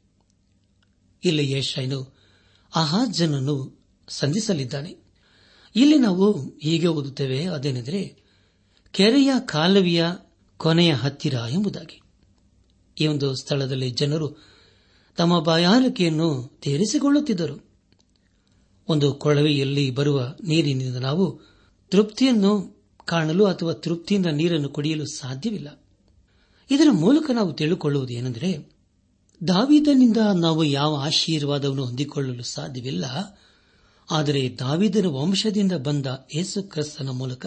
ಇಲ್ಲಿ 1.24 1.52
ಯೇಷಾಯನು 1.52 2.18
ಅಹಾಜನನ್ನು 2.74 3.86
ಸಂಧಿಸಲಿದ್ದಾನೆ. 4.08 4.96
ಇಲ್ಲಿ 5.76 5.98
ನಾವು 5.98 6.58
ಹೀಗೆ 6.62 6.86
ಓದುತ್ತೇವೆ, 6.86 7.44
ಅದೇನೆಂದರೆ, 7.44 8.22
ಕೆರೆಯ 8.90 9.30
ಕಾಲುವೆಯ 9.46 10.04
ಕೊನೆಯ 10.56 10.92
ಹತ್ತಿರ 10.92 11.34
ಎಂಬುದಾಗಿ. 11.50 11.99
ಈ 13.00 13.06
ಒಂದು 13.06 13.34
ಸ್ಥಳದಲ್ಲಿ 13.34 13.90
ಜನರು 13.90 14.36
ತಮ್ಮ 15.16 15.40
ಬಾಯಾರಿಕೆಯನ್ನು 15.40 16.58
ತೀರಿಸಿಕೊಳ್ಳುತ್ತಿದ್ದರು. 16.60 17.70
ಒಂದು 18.88 19.14
ಕೊಳವೆಯಲ್ಲಿ 19.14 19.90
ಬರುವ 19.90 20.34
ನೀರಿನಿಂದ 20.44 20.96
ನಾವು 20.96 21.40
ತೃಪ್ತಿಯನ್ನು 21.90 22.80
ಕಾಣಲು 23.04 23.44
ಅಥವಾ 23.44 23.72
ತೃಪ್ತಿಯಿಂದ 23.72 24.26
ನೀರನ್ನು 24.26 24.68
ಕುಡಿಯಲು 24.68 25.06
ಸಾಧ್ಯವಿಲ್ಲ. 25.06 25.84
ಇದರ 26.70 26.86
ಮೂಲಕ 26.90 27.30
ನಾವು 27.30 27.52
ತಿಳಿದುಕೊಳ್ಳುವುದು 27.52 28.12
ಏನೆಂದರೆ, 28.12 28.72
ದಾವಿದನಿಂದ 29.48 30.16
ನಾವು 30.16 30.64
ಯಾವ 30.64 30.94
ಆಶೀರ್ವಾದವನ್ನು 30.94 31.84
ಹೊಂದಿಕೊಳ್ಳಲು 31.84 32.42
ಸಾಧ್ಯವಿಲ್ಲ, 32.42 33.04
ಆದರೆ 34.10 34.56
ದಾವಿದನ 34.58 35.06
ವಂಶದಿಂದ 35.06 35.72
ಬಂದ 35.72 36.06
ಯೇಸು 36.34 36.62
ಕ್ರಿಸ್ತನ 36.62 37.08
ಮೂಲಕ 37.08 37.46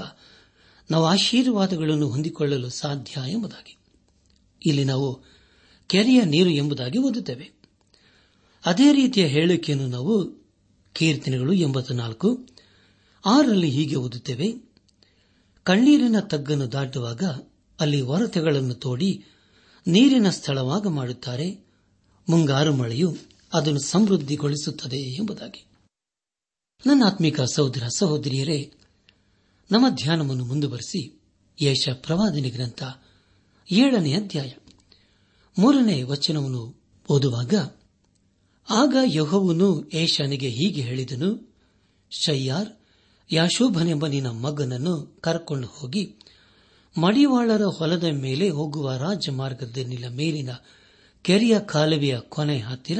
ನಾವು 0.92 1.06
ಆಶೀರ್ವಾದಗಳನ್ನು 1.06 2.08
ಹೊಂದಿಕೊಳ್ಳಲು 2.08 2.70
ಸಾಧ್ಯ 2.70 3.32
ಎಂಬುದಾಗಿ. 3.32 3.78
ಇಲ್ಲಿ 4.66 4.84
ನಾವು 4.84 5.33
ಕೆರೆಯ 5.88 6.22
ನೀರು 6.22 6.50
ಎಂಬುದಾಗಿ 6.50 6.98
ಓದುತ್ತೇವೆ. 6.98 7.52
ಅದೇ 8.66 8.94
ರೀತಿಯ 8.94 9.26
ಹೇಳಿಕೆಯನ್ನು 9.26 9.88
ನಾವು 9.88 10.44
ಕೀರ್ತನೆಗಳು 10.94 11.54
ಎಂಬತ್ತ 11.54 11.92
ನಾಲ್ಕು 11.92 12.48
ಆರರಲ್ಲಿ 13.26 13.70
ಹೀಗೆ 13.70 13.96
ಓದುತ್ತೇವೆ. 13.96 14.54
ಕಣ್ಣೀರಿನ 15.64 16.20
ತಗ್ಗನ್ನು 16.20 16.72
ದಾಟುವಾಗ 16.72 17.24
ಅಲ್ಲಿ 17.80 18.02
ಹೊರತೆಗಳನ್ನು 18.02 18.74
ತೋಡಿ 18.74 19.26
ನೀರಿನ 19.88 20.30
ಸ್ಥಳವಾಗ 20.30 20.88
ಮಾಡುತ್ತಾರೆ. 20.88 21.66
ಮುಂಗಾರು 22.30 22.76
ಮಳೆಯು 22.76 23.18
ಅದನ್ನು 23.54 23.80
ಸಮೃದ್ಧಿಗೊಳಿಸುತ್ತದೆ 23.80 24.98
ಎಂಬುದಾಗಿ. 24.98 25.66
ನನ್ನ 26.86 27.04
ಆತ್ಮಿಕ 27.06 27.42
ಸಹೋದರ 27.42 27.84
ಸಹೋದರಿಯರೇ, 27.98 28.72
ನಮ್ಮ 29.72 29.90
ಧ್ಯಾನವನ್ನು 29.90 30.46
ಮುಂದುವರೆಸಿ 30.46 31.22
ಯಶ 31.62 31.90
ಪ್ರವಾದನೆ 31.94 32.50
ಗ್ರಂಥ 32.50 32.84
ಏಳನೇ 33.72 34.14
ಅಧ್ಯಾಯ. 34.14 34.52
ಮೂರನೇ 35.58 36.04
ವಚನವನ್ನು 36.04 36.84
ಓದುವಾಗ, 37.10 37.54
ಆಗ 38.70 38.96
ಯಹೋವನು 39.06 39.90
ಏಷನಿಗೆ 39.94 40.50
ಹೀಗೆ 40.50 40.82
ಹೇಳಿದನು, 40.82 41.56
ಶಯ್ಯಾರ್ 42.12 42.70
ಯಾಶೋಭನೆಂಬ 43.32 44.08
ನಿನ್ನ 44.08 44.30
ಮಗನನ್ನು 44.30 45.18
ಕರ್ಕೊಂಡು 45.22 45.68
ಹೋಗಿ, 45.68 46.16
ಮಡಿವಾಳರ 46.98 47.62
ಹೊಲದ 47.62 48.04
ಮೇಲೆ 48.04 48.50
ಹೋಗುವ 48.50 48.94
ರಾಜಮಾರ್ಗದಲ್ಲಿನ 48.94 50.08
ಮೇಲಿನ 50.10 50.50
ಕೆರೆಯ 51.22 51.60
ಕಾಲುವೆಯ 51.60 52.20
ಕೊನೆ 52.20 52.58
ಹತ್ತಿರ 52.58 53.00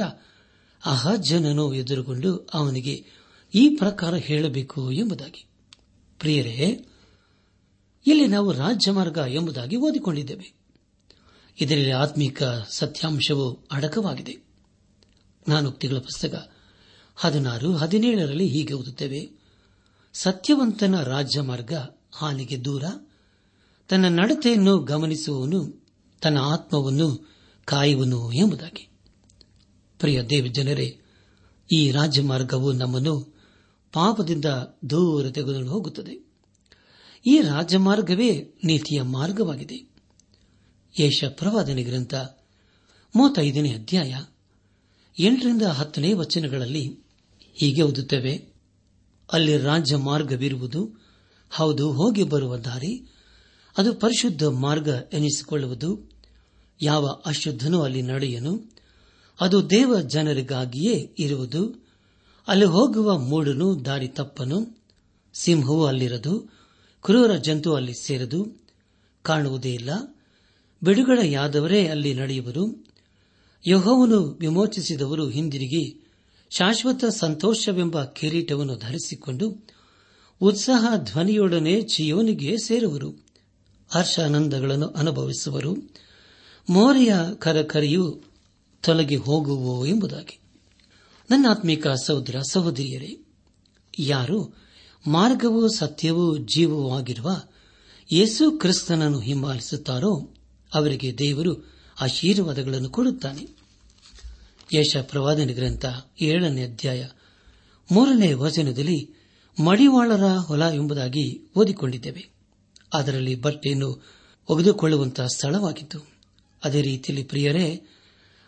ಅಹಜ್ಜನನು 0.84 1.74
ಎದುರುಗೊಂಡು 1.74 2.48
ಅವನಿಗೆ 2.54 3.04
ಈ 3.54 3.68
ಪ್ರಕಾರ 3.68 4.14
ಹೇಳಬೇಕು 4.14 4.92
ಎಂಬುದಾಗಿ. 4.92 5.46
ಪ್ರಿಯರೇ, 6.18 6.86
ಇಲ್ಲಿ 8.06 8.26
ನಾವು 8.26 8.52
ರಾಜ್ಯಮಾರ್ಗ 8.52 9.18
ಎಂಬುದಾಗಿ 9.28 9.76
ಓದಿಕೊಂಡಿದ್ದೇವೆ. 9.76 10.63
ಇದರಲ್ಲಿ 11.60 11.90
ಆತ್ಮಿಕ 11.90 12.42
ಸತ್ಯಾಂಶವು 12.68 13.66
ಅಡಕವಾಗಿದೆ. 13.72 14.32
ಜ್ಞಾನೋಕ್ತಿಗಳ 15.46 15.98
ಪುಸ್ತಕ 15.98 16.50
ಹದಿನಾರು, 17.16 17.76
ಹದಿನೇಳರಲ್ಲಿ 17.76 18.48
ಹೀಗೆ 18.48 18.74
ಓದುತ್ತೇವೆ. 18.74 19.30
ಸತ್ಯವಂತನ 20.14 21.02
ರಾಜ್ಯಮಾರ್ಗ 21.02 21.72
ಹಾನಿಗೆ 22.12 22.64
ದೂರ. 22.64 22.84
ತನ್ನ 23.88 24.04
ನಡತೆಯನ್ನು 24.08 24.78
ಗಮನಿಸುವವನು 24.78 25.86
ತನ್ನ 26.22 26.38
ಆತ್ಮವನ್ನು 26.38 27.36
ಕಾಯುವನು 27.64 28.32
ಎಂಬುದಾಗಿ. 28.32 28.88
ಪ್ರಿಯ 29.98 30.22
ದೇವ 30.22 30.46
ಜನರೇ 30.46 31.00
ಈ 31.72 31.90
ರಾಜಮಾರ್ಗವು 31.90 32.72
ನಮ್ಮನ್ನು 32.72 33.20
ಪಾಪದಿಂದ 33.92 34.44
ದೂರ 34.90 35.30
ತೆಗೆದುಕೊಂಡು 35.30 35.70
ಹೋಗುತ್ತದೆ. 35.70 36.32
ಈ 37.26 37.40
ರಾಜಮಾರ್ಗವೇ 37.40 38.54
ನೀತಿಯ 38.64 39.02
ಮಾರ್ಗವಾಗಿದೆ. 39.02 39.93
ಯೇಷ 40.98 41.24
ಪ್ರವಾದನೆ 41.24 41.82
ಗ್ರಂಥ, 41.82 42.14
ಮೂವತ್ತೈದನೇ 43.16 43.70
ಅಧ್ಯಾಯ, 43.70 44.14
ಎಂಟರಿಂದ 45.18 45.62
ಹತ್ತನೇ 45.62 46.12
ವಚನಗಳಲ್ಲಿ 46.12 46.98
ಹೀಗೆ 47.54 47.82
ಓದುತ್ತೇವೆ. 47.82 48.48
ಅಲ್ಲಿ 49.32 49.56
ರಾಜ್ಯ 49.56 49.96
ಮಾರ್ಗವಿರುವುದು 49.96 51.04
ಹೌದು, 51.50 51.92
ಹೋಗಿ 51.92 52.22
ಬರುವ 52.22 52.56
ದಾರಿ, 52.56 53.08
ಅದು 53.78 53.94
ಪರಿಶುದ್ಧ 53.94 54.44
ಮಾರ್ಗ 54.44 54.88
ಎನಿಸಿಕೊಳ್ಳುವುದು, 55.12 56.10
ಯಾವ 56.82 57.22
ಅಶುದ್ಧನೂ 57.26 57.82
ಅಲ್ಲಿ 57.82 58.02
ನಡೆಯನು, 58.02 58.72
ಅದು 59.40 59.70
ದೇವ 59.70 60.00
ಜನರಿಗಾಗಿಯೇ 60.00 61.14
ಇರುವುದು, 61.18 61.90
ಅಲ್ಲಿ 62.48 62.64
ಹೋಗುವ 62.64 63.18
ಮೂಡನು 63.18 63.84
ದಾರಿ 63.84 64.08
ತಪ್ಪನು, 64.08 64.84
ಸಿಂಹವು 65.34 65.86
ಅಲ್ಲಿರದು, 65.86 66.52
ಕ್ರೂರ 67.02 67.36
ಜಂತು 67.36 67.74
ಅಲ್ಲಿ 67.74 67.94
ಸೇರದು, 67.94 68.68
ಕಾಣುವುದೇ 69.22 69.74
ಇಲ್ಲ 69.74 69.90
ಬಿಡುಗಡೆಯಾದವರೇ 70.84 71.86
ಅಲ್ಲಿ 71.86 72.14
ನಡೆಯುವರು. 72.14 72.86
ಯಹೋವನು 73.68 74.22
ವಿಮೋಚಿಸಿದವರು 74.22 75.28
ಹಿಂದಿರುಗಿ, 75.28 76.10
ಶಾಶ್ವತ 76.50 77.04
ಸಂತೋಷವೆಂಬ 77.04 78.04
ಕಿರೀಟವನ್ನು 78.04 78.76
ಧರಿಸಿಕೊಂಡು 78.76 79.66
ಉತ್ಸಾಹ 80.40 80.96
ಧ್ವನಿಯೊಡನೆ 80.96 81.82
ಚಿಯೋನಿಗೆ 81.82 82.56
ಸೇರುವರು. 82.58 83.10
ಹರ್ಷಾನಂದಗಳನ್ನು 83.88 84.86
ಅನುಭವಿಸುವರು. 84.86 85.76
ಮೋರೆಯ 86.70 87.14
ಕರಕರಿಯು 87.38 88.22
ತೊಲಗಿ 88.82 89.16
ಹೋಗುವೋ 89.16 89.86
ಎಂಬುದಾಗಿ. 89.86 90.38
ನನ್ನ 91.30 91.46
ಆತ್ಮಿಕ 91.50 91.86
ಸಹೋದರ, 91.88 92.40
ಸಹೋದರಿಯರೇ, 92.50 93.18
ಯಾರು 93.98 94.54
ಮಾರ್ಗವೂ 95.06 95.68
ಸತ್ಯವೂ 95.68 96.36
ಜೀವವೂ 96.36 96.90
ಆಗಿರುವ 96.90 97.42
ಯೇಸು 98.12 98.50
ಕ್ರಿಸ್ತನನ್ನು 98.50 99.20
ಹಿಂಬಾಲಿಸುತ್ತಾರೋ 99.20 100.30
ಅವರಿಗೆ 100.74 101.18
ದೇವರು 101.18 101.74
ಆಶೀರ್ವಾದಗಳನ್ನು 102.00 102.90
ಕೊಡುತ್ತಾನೆ. 102.90 103.64
ಯಶ 104.74 104.96
ಪ್ರವಾದನ 104.96 105.50
ಗ್ರಂಥ 105.54 105.84
ಏಳನೇ 106.20 106.64
ಅಧ್ಯಾಯ 106.64 107.08
ಮೂರನೇ 107.92 108.32
ವಚನದಲ್ಲಿ 108.32 109.10
ಮಡಿವಾಳರ 109.64 110.24
ಹೊಲ 110.24 110.62
ಎಂಬುದಾಗಿ 110.74 111.52
ಓದಿಕೊಂಡಿದ್ದೇವೆ. 111.56 112.28
ಅದರಲ್ಲಿ 112.94 113.34
ಬಟ್ಟೆಯನ್ನು 113.34 114.04
ಒಗೆದುಕೊಳ್ಳುವಂತಹ 114.48 115.26
ಸ್ಥಳವಾಗಿತ್ತು. 115.26 115.98
ಅದೇ 116.64 116.82
ರೀತಿಯಲ್ಲಿ 116.82 117.24
ಪ್ರಿಯರೇ, 117.24 117.82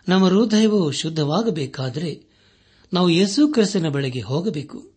ನಮ್ಮ 0.08 0.26
ಹೃದಯವು 0.26 0.90
ಶುದ್ಧವಾಗಬೇಕಾದರೆ 0.90 2.22
ನಾವು 2.92 3.10
ಯೇಸು 3.10 3.48
ಕ್ರಿಸ್ತನ 3.48 3.88
ಬಳಿಗೆ 3.88 4.20
ಹೋಗಬೇಕು. 4.20 4.92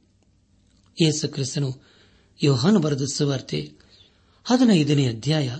ಯೇಸು 1.01 1.27
ಕ್ರಿಸ್ತನು 1.27 1.81
ಯೋಹಾನು 2.43 2.79
ಬರೆದ 2.79 3.01
ಸುವಾರ್ತೆ 3.13 3.71
ಹದಿನೈದನೇ 4.43 5.07
ಅಧ್ಯಾಯ 5.07 5.55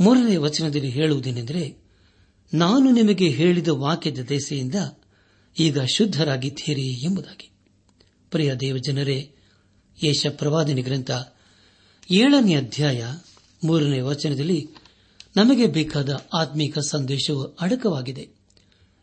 ಮೂರನೇ 0.00 0.36
ವಚನದಲ್ಲಿ 0.36 0.88
ಹೇಳುವುದೇನೆಂದರೆ, 0.88 1.76
ನಾನು 2.54 2.90
ನಿಮಗೆ 2.90 3.28
ಹೇಳಿದ 3.28 3.68
ವಾಕ್ಯದ 3.68 4.18
ದೆಸೆಯಿಂದ 4.18 4.74
ಈಗ 5.58 5.80
ಶುದ್ಧರಾಗಿದ್ದೀರಿ 5.80 7.04
ಎಂಬುದಾಗಿ. 7.04 7.50
ಪ್ರಿಯ 8.30 8.54
ದೇವಜನರೇ 8.54 9.34
ಯೇಷ 10.04 10.26
ಪ್ರವಾದಿನಿ 10.26 10.82
ಗ್ರಂಥ 10.82 11.10
ಏಳನೇ 12.10 12.54
ಅಧ್ಯಾಯ 12.54 13.06
ಮೂರನೇ 13.64 14.00
ವಚನದಲ್ಲಿ 14.00 14.68
ನಮಗೆ 15.36 15.66
ಬೇಕಾದ 15.66 16.26
ಆತ್ಮೀಕ 16.34 16.78
ಸಂದೇಶವು 16.78 17.42
ಅಡಕವಾಗಿದೆ. 17.42 18.28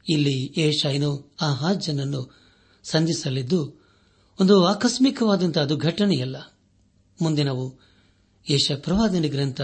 ಇಲ್ಲಿ 0.10 0.54
ಏಷಾಯನು 0.58 1.36
ಆ 1.42 1.54
ಹಾಜನನ್ನು 1.54 2.36
ಸಂಧಿಸಲಿದ್ದು 2.84 3.80
ಒಂದು 4.42 4.66
ಆಕಸ್ಮಿಕವಾದಂತಹ 4.66 5.62
ಅದು 5.62 5.78
ಘಟನೆಯಲ್ಲ 5.78 6.38
ಮುಂದೆ 7.22 7.44
ನಾವು 7.44 7.70
ಪ್ರವಾದನೆ 8.76 9.28
ಗ್ರಂಥ 9.28 9.62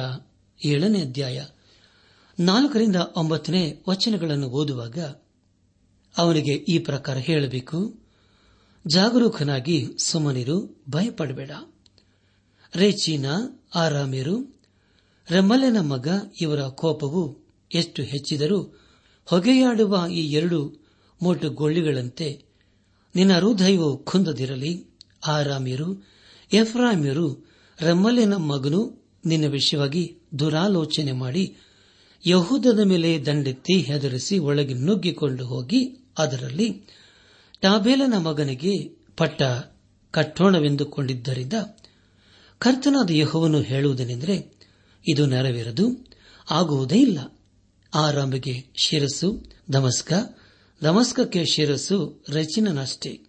ಏಳನೇ 0.66 1.02
ಅಧ್ಯಾಯ. 1.02 1.46
ನಾಲ್ಕರಿಂದ 2.40 2.96
ಒಂಬತ್ತನೇ 3.16 3.84
ವಚನಗಳನ್ನು 3.90 4.48
ಓದುವಾಗ 4.48 5.00
ಅವನಿಗೆ 6.18 6.54
ಈ 6.54 6.80
ಪ್ರಕಾರ 6.80 7.18
ಹೇಳಬೇಕು, 7.18 8.00
ಜಾಗರೂಕನಾಗಿ 8.88 9.88
ಸುಮನಿರು 10.04 10.84
ಭಯಪಡಬೇಡ. 10.90 11.52
ರೇಚೀನ 12.76 13.26
ಆರಾಮಿರು 13.76 14.62
ರೆಮ್ಮಲೆನ 15.30 15.80
ಮಗ, 15.80 16.08
ಇವರ 16.42 16.62
ಕೋಪವು 16.62 17.54
ಎಷ್ಟು 17.74 18.04
ಹೆಚ್ಚಿದರೂ 18.04 18.80
ಹೊಗೆಯಾಡುವ 19.26 20.06
ಈ 20.12 20.32
ಎರಡು 20.32 20.86
ಮೋಟು 21.22 21.50
ಗೊಳ್ಳಿಗಳಂತೆ 21.50 22.46
ನಿನ್ನ 23.16 23.40
ಹೃದಯವು 23.40 23.98
ಕುಂದದಿರಲಿ. 23.98 24.86
ಆರಾಮಿಯರು, 25.28 26.08
ಎಫ್ರಾಮಿಯರು 26.54 27.50
ರಮ್ಮಲ್ಲಿನ 27.82 28.36
ಮಗನು 28.36 29.06
ನಿನ್ನ 29.26 29.46
ವಿಷಯವಾಗಿ 29.46 30.15
ದುರಾಲೋಚನೆ 30.40 31.12
ಮಾಡಿ 31.12 31.56
ಯಹೂದದ 32.28 32.80
ಮೇಲೆ 32.80 33.26
ದಂಡೆತ್ತಿ 33.26 33.78
ಹೆದರಿಸಿ 33.78 34.38
ಒಳಗೆ 34.38 34.74
ನುಗ್ಗಿಕೊಂಡು 34.74 35.46
ಹೋಗಿ, 35.46 36.06
ಅದರಲ್ಲಿ 36.18 36.82
ಟಾಬೇಲನ 37.62 38.18
ಮಗನಿಗೆ 38.18 38.72
ಪಟ್ಟ 39.18 39.42
ಕಟ್ಟೋಣವೆಂದುಕೊಂಡಿದ್ದರಿಂದ 40.12 41.54
ಕರ್ತನಾದ 42.60 43.10
ಯಹೋವನು 43.12 43.62
ಹೇಳುವುದೇನೆಂದರೆ, 43.62 44.54
ಇದು 45.08 45.26
ನೆರವೇರದು, 45.26 46.08
ಆಗುವುದೇ 46.52 46.96
ಇಲ್ಲ. 46.96 47.40
ಆರಾಮಿಗೆ 47.94 48.66
ಶಿರಸ್ಸು, 48.76 49.44
ದಮಸ್ಕ, 49.74 50.14
ದಮಸ್ಕಕ್ಕೆ 50.84 51.46
ಶಿರಸ್ಸು 51.46 52.24
ರಚಿನನಷ್ಟೇ. 52.30 53.22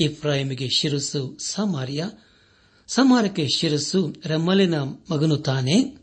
ಇಫ್ರಾಹಿಮಿಗೆ 0.00 0.68
ಶಿರಸ್ಸು 0.68 1.38
ಸಮಾರ್ಯ 1.44 2.10
ಸಮಾರಕ್ಕೆ 2.88 3.46
ಶಿರಸ್ಸು 3.56 4.14
ರೆಮ್ಮಲಿನ 4.26 4.74
ಮಗನು 4.80 5.36
ತಾನೇ. 5.36 5.99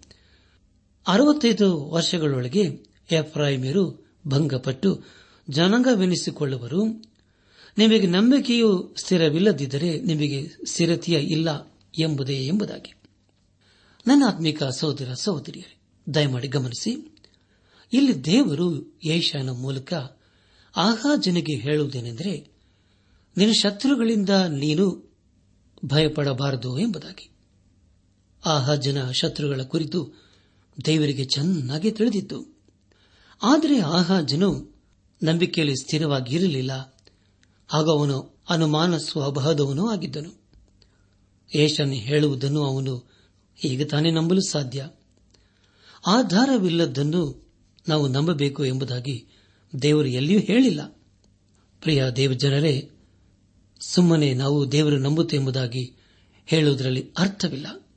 ಅರವತ್ತೈದು 1.07 1.89
ವರ್ಷಗಳೊಳಗೆ 1.89 2.61
ಎಫ್ರಾಹಿಮಿಯರು 3.11 4.15
ಭಂಗಪಟ್ಟು 4.27 5.03
ಜನಾಂಗವೆನಿಸಿಕೊಳ್ಳುವರು. 5.49 6.85
ನಿಮಗೆ 7.77 8.07
ನಂಬಿಕೆಯೂ 8.07 8.93
ಸ್ಥಿರವಿಲ್ಲದಿದ್ದರೆ 8.97 10.01
ನಿಮಗೆ 10.01 10.49
ಸ್ಥಿರತೆಯ 10.65 11.19
ಇಲ್ಲ 11.19 11.77
ಎಂಬುದೇ 11.99 12.33
ಎಂಬುದಾಗಿ. 12.33 12.93
ನನ್ನ 14.07 14.23
ಆತ್ಮಿಕ 14.27 14.63
ಸಹೋದರ 14.63 15.13
ಸಹೋದರಿಯರೇ, 15.13 15.81
ದಯಮಾಡಿ 16.13 16.47
ಗಮನಿಸಿ. 16.47 17.17
ಇಲ್ಲಿ 17.93 18.25
ದೇವರು 18.25 18.99
ಏಷ್ಯಾನ 19.05 19.49
ಮೂಲಕ 19.49 19.93
ಆಹಾಜನಿಗೆ 20.77 21.55
ಹೇಳುವುದೇನೆಂದರೆ, 21.55 22.51
ನಿನ್ನ 23.37 23.53
ಶತ್ರುಗಳಿಂದ 23.53 24.29
ನೀನು 24.29 25.15
ಭಯಪಡಬಾರದು 25.85 26.79
ಎಂಬುದಾಗಿ. 26.79 27.29
ಆಹಾಜನ 28.45 29.11
ಶತ್ರುಗಳ 29.11 29.61
ಕುರಿತು 29.61 30.26
ದೇವರಿಗೆ 30.85 31.25
ಚೆನ್ನಾಗಿ 31.25 31.91
ತಿಳಿದಿತ್ತು. 31.91 32.57
ಆದರೆ 33.43 33.79
ಆಹಾಜನು 33.79 34.77
ನಂಬಿಕೆಯಲ್ಲಿ 35.23 35.75
ಸ್ಥಿರವಾಗಿರಲಿಲ್ಲ. 35.75 36.97
ಹಾಗೂ 37.67 37.91
ಅವನು 37.91 38.37
ಅನುಮಾನ 38.49 38.97
ಸ್ವಭಾವದವನೂ 38.97 39.89
ಆಗಿದ್ದನು. 39.89 40.41
ಏಷನ್ 41.55 41.93
ಹೇಳುವುದನ್ನು 41.93 42.63
ಅವನು 42.63 43.11
ಈಗ 43.63 43.83
ತಾನೇ 43.83 44.11
ನಂಬಲು 44.11 44.41
ಸಾಧ್ಯ. 44.49 44.89
ಆಧಾರವಿಲ್ಲದನ್ನು 46.07 47.51
ನಾವು 47.87 48.07
ನಂಬಬೇಕು 48.07 48.65
ಎಂಬುದಾಗಿ 48.65 49.27
ದೇವರು 49.81 50.07
ಎಲ್ಲಿಯೂ 50.07 50.39
ಹೇಳಿಲ್ಲ. 50.39 50.85
ಪ್ರಿಯ 51.81 52.05
ದೇವಜನರೇ, 52.15 52.91
ಸುಮ್ಮನೆ 53.79 54.33
ನಾವು 54.33 54.71
ದೇವರು 54.71 54.97
ನಂಬುತ್ತೆ 54.97 55.35
ಎಂಬುದಾಗಿ 55.35 55.95
ಹೇಳುವುದರಲ್ಲಿ 56.45 57.11
ಅರ್ಥವಿಲ್ಲ. 57.17 57.87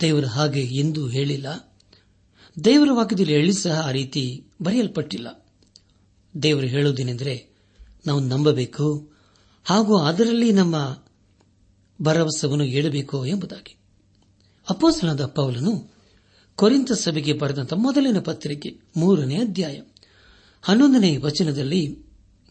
ದೇವರು 0.00 0.26
ಹಾಗೆ 0.26 0.60
ಎಂದೂ 0.60 1.08
ಹೇಳಿಲ್ಲ. 1.08 1.67
ದೇವರ 2.64 2.88
ವಾಕ್ಯದಲ್ಲಿ 2.92 3.32
ಹೇಳಿ 3.32 3.52
ಸಹ 3.52 3.86
ಆ 3.86 3.90
ರೀತಿ 3.90 4.46
ಬರೆಯಲ್ಪಟ್ಟಿಲ್ಲ. 4.62 5.46
ದೇವರು 6.42 6.66
ಹೇಳುವುದೇನೆಂದರೆ 6.66 7.50
ನಾವು 8.06 8.20
ನಂಬಬೇಕು 8.20 9.12
ಹಾಗೂ 9.64 9.98
ಅದರಲ್ಲಿ 9.98 10.52
ನಮ್ಮ 10.52 11.04
ಭರವಸೆಯನ್ನು 12.02 12.64
ಏಳಬೇಕು 12.64 13.26
ಎಂಬುದಾಗಿ. 13.26 13.76
ಅಪ್ಪೋಸನಾದ 14.70 15.26
ಪೌಲನು 15.26 15.94
ಕೊರಿಂತ 16.54 16.92
ಸಭೆಗೆ 16.92 17.32
ಬರೆದಂತ 17.32 17.72
ಮೊದಲಿನ 17.72 18.20
ಪತ್ರಿಕೆ 18.20 18.80
ಮೂರನೇ 18.96 19.36
ಅಧ್ಯಾಯ 19.36 19.80
ಹನ್ನೊಂದನೇ 20.62 21.16
ವಚನದಲ್ಲಿ 21.16 21.98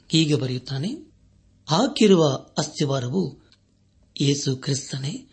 ಹೀಗೆ 0.10 0.36
ಬರೆಯುತ್ತಾನೆ, 0.36 0.96
ಹಾಕಿರುವ 1.68 2.28
ಅಸ್ಥಿವಾರವು 2.58 3.40
ಯೇಸು 4.22 4.56
ಕ್ರಿಸ್ತನೇ, 4.56 5.28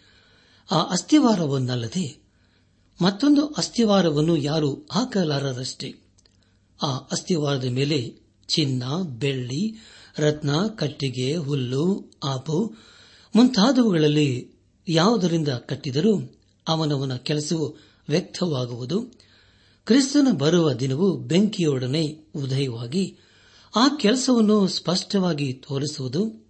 ಆ 0.70 0.82
ಅಸ್ಥಿವಾರವನ್ನಲ್ಲದೆ 0.82 2.23
ಮತ್ತೊಂದು 3.02 3.46
ಅಸ್ಥಿವಾರವನ್ನು 3.46 4.36
ಯಾರು 4.36 4.74
ಹಾಕಲಾರರಷ್ಟೇ. 4.74 5.94
ಆ 6.82 6.96
ಅಸ್ಥಿವಾರದ 6.96 7.64
ಮೇಲೆ 7.64 8.16
ಚಿನ್ನ, 8.48 8.82
ಬೆಳ್ಳಿ, 9.02 9.74
ರತ್ನ, 10.18 10.66
ಕಟ್ಟಿಗೆ, 10.66 11.36
ಹುಲ್ಲು, 11.36 12.12
ಆಪು 12.24 12.74
ಮುಂತಾದವುಗಳಲ್ಲಿ 13.36 14.50
ಯಾವುದರಿಂದ 14.88 15.48
ಕಟ್ಟಿದರೂ 15.48 16.34
ಅವನವನ 16.68 17.16
ಕೆಲಸವು 17.16 17.76
ವ್ಯಕ್ತವಾಗುವುದು. 18.08 19.02
ಕ್ರಿಸ್ತನ 19.84 20.28
ಬರುವ 20.38 20.72
ದಿನವು 20.72 21.16
ಬೆಂಕಿಯೊಡನೆ 21.16 22.26
ಉದಯವಾಗಿ 22.36 23.18
ಆ 23.76 23.88
ಕೆಲಸವನ್ನು 23.88 24.68
ಸ್ಪಷ್ಟವಾಗಿ 24.68 25.52
ತೋರಿಸುವುದು. 25.52 26.46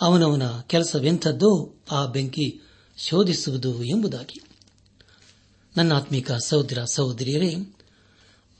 ಅವನವನ 0.00 0.42
ಕೆಲಸವೆಂಥದ್ದೋ 0.66 1.82
ಆ 1.90 2.06
ಬೆಂಕಿ 2.06 2.60
ಶೋಧಿಸುವುದು 2.96 3.84
ಎಂಬುದಾಗಿ. 3.84 4.40
ನನ್ನ 5.78 5.92
ಆತ್ಮಿಕ 5.92 6.32
ಸಹೋದರ 6.32 6.84
ಸಹೋದರಿಯರೇ, 6.84 7.54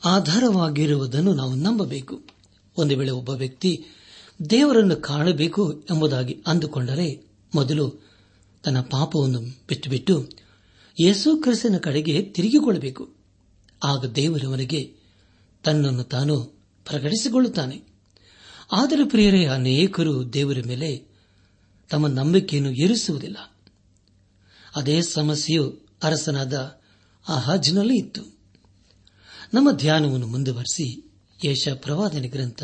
ಆಧಾರವಾಗಿರುವುದನ್ನು 0.04 1.34
ನಾವು 1.34 1.54
ನಂಬಬೇಕು. 1.54 2.22
ಒಂದು 2.76 2.98
ವೇಳೆ 2.98 3.10
ಒಬ್ಬ 3.10 3.30
ವ್ಯಕ್ತಿ 3.30 3.84
ದೇವರನ್ನು 4.50 4.96
ಕಾಣಬೇಕು 4.96 5.84
ಎಂಬುದಾಗಿ 5.90 6.42
ಅಂದುಕೊಂಡರೆ 6.46 7.30
ಮೊದಲು 7.54 7.90
ತನ್ನ 8.64 8.80
ಪಾಪವನ್ನು 8.80 9.40
ಬಿಟ್ಟುಬಿಟ್ಟು 9.40 10.28
ಯೇಸು 11.00 11.36
ಕ್ರಿಸ್ತನ 11.36 11.76
ಕಡೆಗೆ 11.76 12.22
ತಿರುಗಿಕೊಳ್ಳಬೇಕು. 12.22 13.10
ಆಗ 13.84 14.04
ದೇವರವನಿಗೆ 14.04 14.94
ತನ್ನನ್ನು 15.64 16.04
ತಾನು 16.04 16.40
ಪ್ರಕಟಿಸಿಕೊಳ್ಳುತ್ತಾನೆ. 16.84 17.82
ಆದರೆ 18.72 19.04
ಪ್ರಿಯರೇ, 19.04 19.46
ಅನೇಕರು 19.46 20.32
ದೇವರ 20.32 20.58
ಮೇಲೆ 20.66 21.04
ತಮ್ಮ 21.90 22.06
ನಂಬಿಕೆಯನ್ನು 22.06 22.72
ಇರಿಸುವುದಿಲ್ಲ. 22.72 23.56
ಅದೇ 24.76 25.02
ಸಮಸ್ಯೆಯು 25.02 25.80
ಅರಸನಾದ 26.02 26.77
ಆ 27.28 27.38
ಹಜ್ನಲ್ಲಿ 27.38 27.96
ಇತ್ತು. 27.96 28.38
ನಮ್ಮ 29.54 29.70
ಧ್ಯಾನವನ್ನು 29.70 30.26
ಮುಂದುವರೆಸಿ 30.26 31.10
ಯೇಷ 31.44 31.68
ಪ್ರವಾದನೆ 31.68 32.28
ಗ್ರಂಥ 32.28 32.62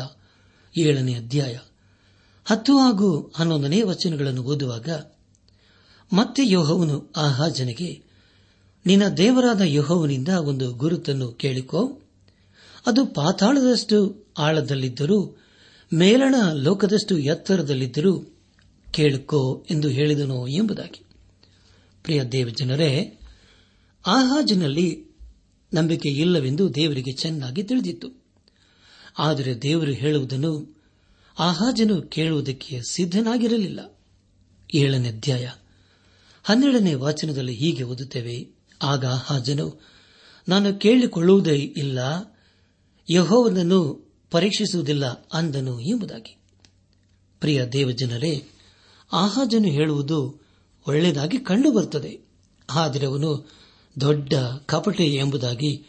ಏಳನೇ 0.77 1.13
ಅಧ್ಯಾಯ 1.13 1.57
ಹತ್ತು 2.45 2.77
ಹಾಗೂ 2.77 3.33
ಹನ್ನೊಂದನೇ 3.35 3.81
ವಚನಗಳನ್ನು 3.81 4.43
ಓದುವಾಗ 4.43 4.89
ಮತ್ತೆ 6.13 6.47
ಯೋಹವನು 6.47 7.11
ಆ 7.15 7.29
ಹಾಜನಿಗೆ 7.29 8.03
ನಿನ್ನ 8.85 9.07
ದೇವರಾದ 9.07 9.61
ಯೋಹವನಿಂದ 9.61 10.27
ಒಂದು 10.27 10.73
ಗುರುತನ್ನು 10.73 11.27
ಕೇಳಿಕೋ. 11.27 12.01
ಅದು 12.85 13.05
ಪಾತಾಳದಷ್ಟು 13.05 14.25
ಆಳದಲ್ಲಿದ್ದರೂ, 14.37 15.41
ಮೇಲಣ 15.93 16.35
ಲೋಕದಷ್ಟು 16.53 17.17
ಎತ್ತರದಲ್ಲಿದ್ದರೂ 17.17 18.37
ಕೇಳಿಕೋ 18.91 19.65
ಎಂದು 19.71 19.87
ಹೇಳಿದನು 19.87 20.47
ಎಂಬುದಾಗಿ. 20.47 21.03
ಪ್ರಿಯ 22.03 22.23
ದೇವಜನರೇ 22.23 23.14
ಆಹಾಜನಲ್ಲಿ 24.07 25.05
ನಂಬಿಕೆ 25.73 26.09
ಇಲ್ಲವೆಂದು 26.09 26.75
ದೇವರಿಗೆ 26.75 27.11
ಚೆನ್ನಾಗಿ 27.11 27.63
ತಿಳಿದಿತ್ತು. 27.63 28.25
ಆದರೆ 29.17 29.61
ದೇವರು 29.61 29.91
ಹೇಳುವುದನ್ನು 29.91 30.81
ಆಹಾಜನು 31.39 32.01
ಕೇಳುವುದಕ್ಕೆ 32.01 32.81
ಸಿದ್ಧನಾಗಿರಲಿಲ್ಲ. 32.89 33.99
ಏಳನೇ 34.73 35.09
ಅಧ್ಯಾಯ. 35.09 35.49
ಹನ್ನೆರಡನೇ 36.43 36.93
ವಾಚನದಲ್ಲಿ 36.93 37.53
ಹೀಗೆ 37.53 37.83
ಓದುತ್ತೇವೆ, 37.83 38.55
ಆಗ 38.81 39.05
ಆಹಾಜನು 39.05 39.81
ನಾನು 40.49 40.75
ಕೇಳಿಕೊಳ್ಳುವುದೇ 40.75 41.55
ಇಲ್ಲ, 41.55 41.99
ಯಹೋವನನ್ನು 43.09 44.05
ಪರೀಕ್ಷಿಸುವುದಿಲ್ಲ 44.31 45.05
ಅಂದನು 45.33 45.79
ಎಂಬುದಾಗಿ. 45.79 46.37
ಪ್ರಿಯ 47.39 47.65
ದೇವಜನರೇ 47.65 48.43
ಆಹಾಜನು 49.13 49.67
ಹೇಳುವುದು 49.67 50.45
ಒಳ್ಳೆಯದಾಗಿ 50.87 51.37
ಕಂಡುಬರುತ್ತದೆ. 51.37 52.19
ಆದರೆ 52.69 53.05
ಅವನು 53.05 53.49
ದೊಡ್ಡ 53.99 54.33
ಕಪಟೆ 54.65 55.05
ಎಂಬುದಾಗಿ 55.05 55.85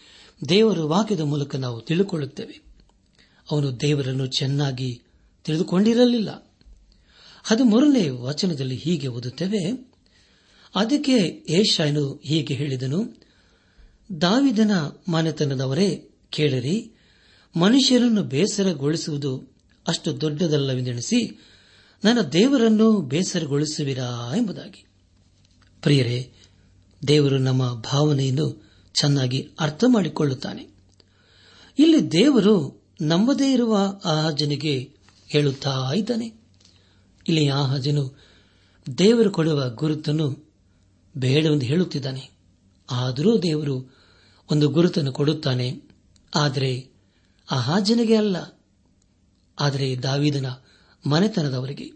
ದೇವರ 0.49 0.79
ವಾಕ್ಯದ 0.79 1.21
ಮೂಲಕ 1.21 1.57
ನಾವು 1.57 1.81
ತಿಳಿದುಕೊಳ್ಳುತ್ತೇವೆ 1.81 2.61
ಅವನು 3.51 3.81
ದೇವರನ್ನು 3.81 4.27
ಚೆನ್ನಾಗಿ 4.27 5.03
ತಿಳಿದುಕೊಂಡಿರಲಿಲ್ಲ. 5.45 6.59
ಅದು 7.51 7.65
ಮೂರನೇ 7.65 8.09
ವಚನದಲ್ಲಿ 8.09 8.77
ಹೀಗೆ 8.77 9.09
ಓದುತ್ತೇವೆ, 9.09 9.89
ಅದಕ್ಕೆ 10.75 11.17
ಏಷಾಯನು 11.49 12.21
ಹೀಗೆ 12.25 12.55
ಹೇಳಿದನು, 12.55 13.23
ದಾವಿದನ 14.21 14.71
ಮನೆತನದವರೇ, 15.09 16.11
ಕೇಳರಿ, 16.31 16.93
ಮನುಷ್ಯರನ್ನು 17.57 18.23
ಬೇಸರಗೊಳಿಸುವುದು 18.23 19.57
ಅಷ್ಟು 19.87 20.21
ದೊಡ್ಡದಲ್ಲವೆಂದೆಣಿಸಿ, 20.21 21.39
ನನ್ನ 22.05 22.21
ದೇವರನ್ನು 22.21 23.01
ಬೇಸರಗೊಳಿಸುವಿರಾ 23.01 24.33
ಎಂಬುದಾಗಿ. 24.37 24.87
ಪ್ರಿಯರೇ 25.83 26.33
ದೇವರು 27.09 27.39
ನಮ್ಮ 27.39 27.75
ಭಾವನೆಯನ್ನು 27.75 28.71
ಚೆನ್ನಾಗಿ 28.95 29.49
ಅರ್ಥ 29.61 29.85
ಮಾಡಿಕೊಳ್ಳುತ್ತಾನೆ. 29.89 30.69
ಇಲ್ಲಿ 31.79 32.13
ದೇವರು 32.13 32.85
ನಂಬದೇ 33.03 33.53
ಇರುವ 33.53 33.79
ಆಹಾಜನಿಗೆ 34.05 34.93
ಹೇಳುತ್ತಾ 35.29 35.93
ಇದ್ದಾನೆ. 35.97 36.33
ಇಲ್ಲಿ 37.29 37.49
ಆಹಾಜನು 37.49 38.21
ದೇವರು 38.99 39.31
ಕೊಡುವ 39.31 39.71
ಗುರುತನ್ನು 39.71 40.53
ಬೇಡವೆಂದು 41.17 41.67
ಹೇಳುತ್ತಿದ್ದಾನೆ. 41.67 42.31
ಆದರೂ 42.91 43.39
ದೇವರು 43.39 43.97
ಒಂದು 44.51 44.69
ಗುರುತನ್ನು 44.69 45.13
ಕೊಡುತ್ತಾನೆ. 45.13 45.83
ಆದರೆ 46.35 46.89
ಆಹಾಜನಿಗೆ 47.51 48.17
ಅಲ್ಲ. 48.17 48.37
ಆದರೆ 49.61 50.03
ದಾವಿದನ 50.03 50.47
ಮನೆತನದವರಿಗೆ. 51.07 51.93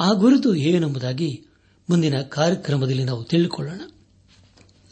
ಆ 0.00 0.12
ಗುರುತು 0.12 0.54
ಏನೆಂಬುದಾಗಿ 0.54 1.46
ಮುಂದಿನ 1.90 2.20
ಕಾರ್ಯಕ್ರಮದಲ್ಲಿ 2.20 3.04
ನಾವು 3.04 3.24
ತಿಳಿದುಕೊಳ್ಳೋಣ. 3.24 3.80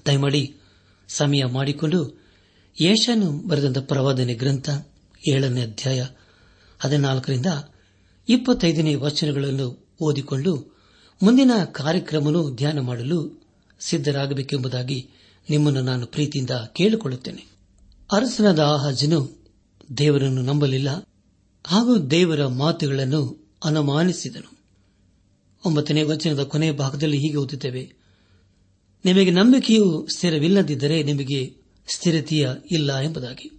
ದಯಮಾಡಿ 0.06 0.56
ಸಮಯ 1.08 1.44
ಮಾಡಿಕೊಂಡು 1.44 2.20
ಯೇಷನು 2.80 3.48
ಬರೆದಂತಹ 3.48 3.80
ಪ್ರವಾದನೆ 3.80 4.34
ಗ್ರಂಥ 4.34 4.70
ಏಳನೇ 5.28 5.62
ಅಧ್ಯಾಯ 5.62 6.06
ಹದಿನಾಲ್ಕರಿಂದ 6.78 7.46
ಇಪ್ಪತ್ತೈದನೇ 8.28 8.94
ವಚನಗಳನ್ನು 8.94 9.88
ಓದಿಕೊಂಡು 10.00 10.78
ಮುಂದಿನ 11.22 11.50
ಕಾರ್ಯಕ್ರಮವನ್ನು 11.72 12.54
ಧ್ಯಾನ 12.54 12.80
ಮಾಡಲು 12.80 13.46
ಸಿದ್ದರಾಗಬೇಕೆಂಬುದಾಗಿ 13.80 15.08
ನಿಮ್ಮನ್ನು 15.50 15.80
ನಾನು 15.80 16.06
ಪ್ರೀತಿಯಿಂದ 16.06 16.50
ಕೇಳಿಕೊಳ್ಳುತ್ತೇನೆ. 16.50 17.46
ಅರಸನಾದ 18.12 18.58
ಆಹಾಜನು 18.58 19.46
ದೇವರನ್ನು 19.98 20.42
ನಂಬಲಿಲ್ಲ 20.42 21.08
ಹಾಗೂ 21.66 21.98
ದೇವರ 21.98 22.46
ಮಾತುಗಳನ್ನು 22.46 23.50
ಅನುಮಾನಿಸಿದನು. 23.64 24.57
ಒಂಬತ್ತನೇ 25.64 26.02
ವಚನದ 26.02 26.42
ಕೊನೆಯ 26.42 26.72
ಭಾಗದಲ್ಲಿ 26.72 27.18
ಹೀಗೆ 27.18 27.36
ಓದುತ್ತೇವೆ. 27.36 27.92
ನಿಮಗೆ 29.04 29.30
ನಂಬಿಕೆಯು 29.30 30.06
ಸ್ಥಿರವಿಲ್ಲದಿದ್ದರೆ 30.06 31.02
ನಿಮಗೆ 31.02 31.56
ಸ್ಥಿರತೆಯ 31.86 32.50
ಇಲ್ಲ 32.70 32.98
ಎಂಬುದಾಗಿ. 32.98 33.50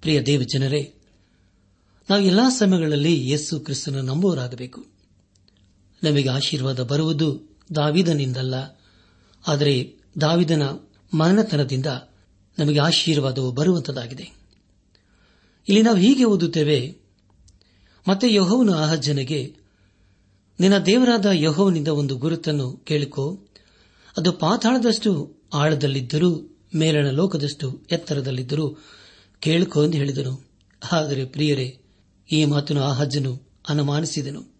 ಪ್ರಿಯ 0.00 0.22
ದೇವಜನರೇ, 0.22 0.94
ನಾವು 2.10 2.22
ಎಲ್ಲಾ 2.22 2.48
ಸಮಯಗಳಲ್ಲಿ 2.48 3.30
ಯೇಸು 3.30 3.60
ಕ್ರಿಸ್ತನ 3.60 4.00
ನಂಬುವರಾಗಬೇಕು 4.00 4.86
ನಮಗೆ 6.02 6.28
ಆಶೀರ್ವಾದ 6.28 6.82
ಬರುವುದು 6.82 7.56
ದಾವಿದನಿಂದಲ್ಲ. 7.74 8.54
ಆದರೆ 9.46 9.94
ದಾವಿದನ 10.20 10.62
ಮರಣತನದಿಂದ 11.14 11.86
ನಮಗೆ 12.58 12.78
ಆಶೀರ್ವಾದವು 12.78 13.52
ಬರುವಂತದಾಗಿದೆ. 13.52 14.30
ಇಲ್ಲಿ 15.68 15.82
ನಾವು 15.82 15.96
ಹೀಗೆ 15.96 16.24
ಓದುತ್ತೇವೆ, 16.24 16.96
ಮತ್ತೆ 18.08 18.34
ಯಹೋವನು 18.34 18.74
ಆಹಜ್ಜನಿಗೆ 18.74 19.63
ನಿನ್ನ 20.60 20.78
ದೇವರಾದ 20.78 21.26
ಯಹೋವನಿಂದ 21.32 21.88
ಒಂದು 21.88 22.16
ಗುರುತನ್ನು 22.16 22.72
ಕೇಳಿಕೋ. 22.72 23.42
ಅದು 24.16 24.32
ಪಾತಾಳದಷ್ಟು 24.32 25.36
ಆಳದಲ್ಲಿದ್ದರೂ, 25.54 26.58
ಮೇಲಣ 26.74 27.10
ಲೋಕದಷ್ಟು 27.10 27.82
ಎತ್ತರದಲ್ಲಿದ್ದರೂ 27.92 28.76
ಕೇಳಿಕೋ 29.40 29.84
ಎಂದು 29.84 29.98
ಹೇಳಿದನು. 29.98 30.50
ಆದರೆ 30.92 31.24
ಪ್ರಿಯರೇ, 31.24 31.78
ಈ 32.32 32.44
ಮಾತನ್ನು 32.44 32.82
ಆಹಜ್ಜನು 32.82 33.42
ಅನುಮಾನಿಸಿದನು. 33.68 34.54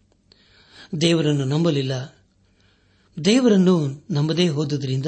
ದೇವರನ್ನು 1.01 1.45
ನಂಬಲಿಲ್ಲ. 1.45 2.17
ದೇವರನ್ನು 3.25 4.05
ನಂಬದೇ 4.11 4.49
ಹೋದುದರಿಂದ 4.49 5.07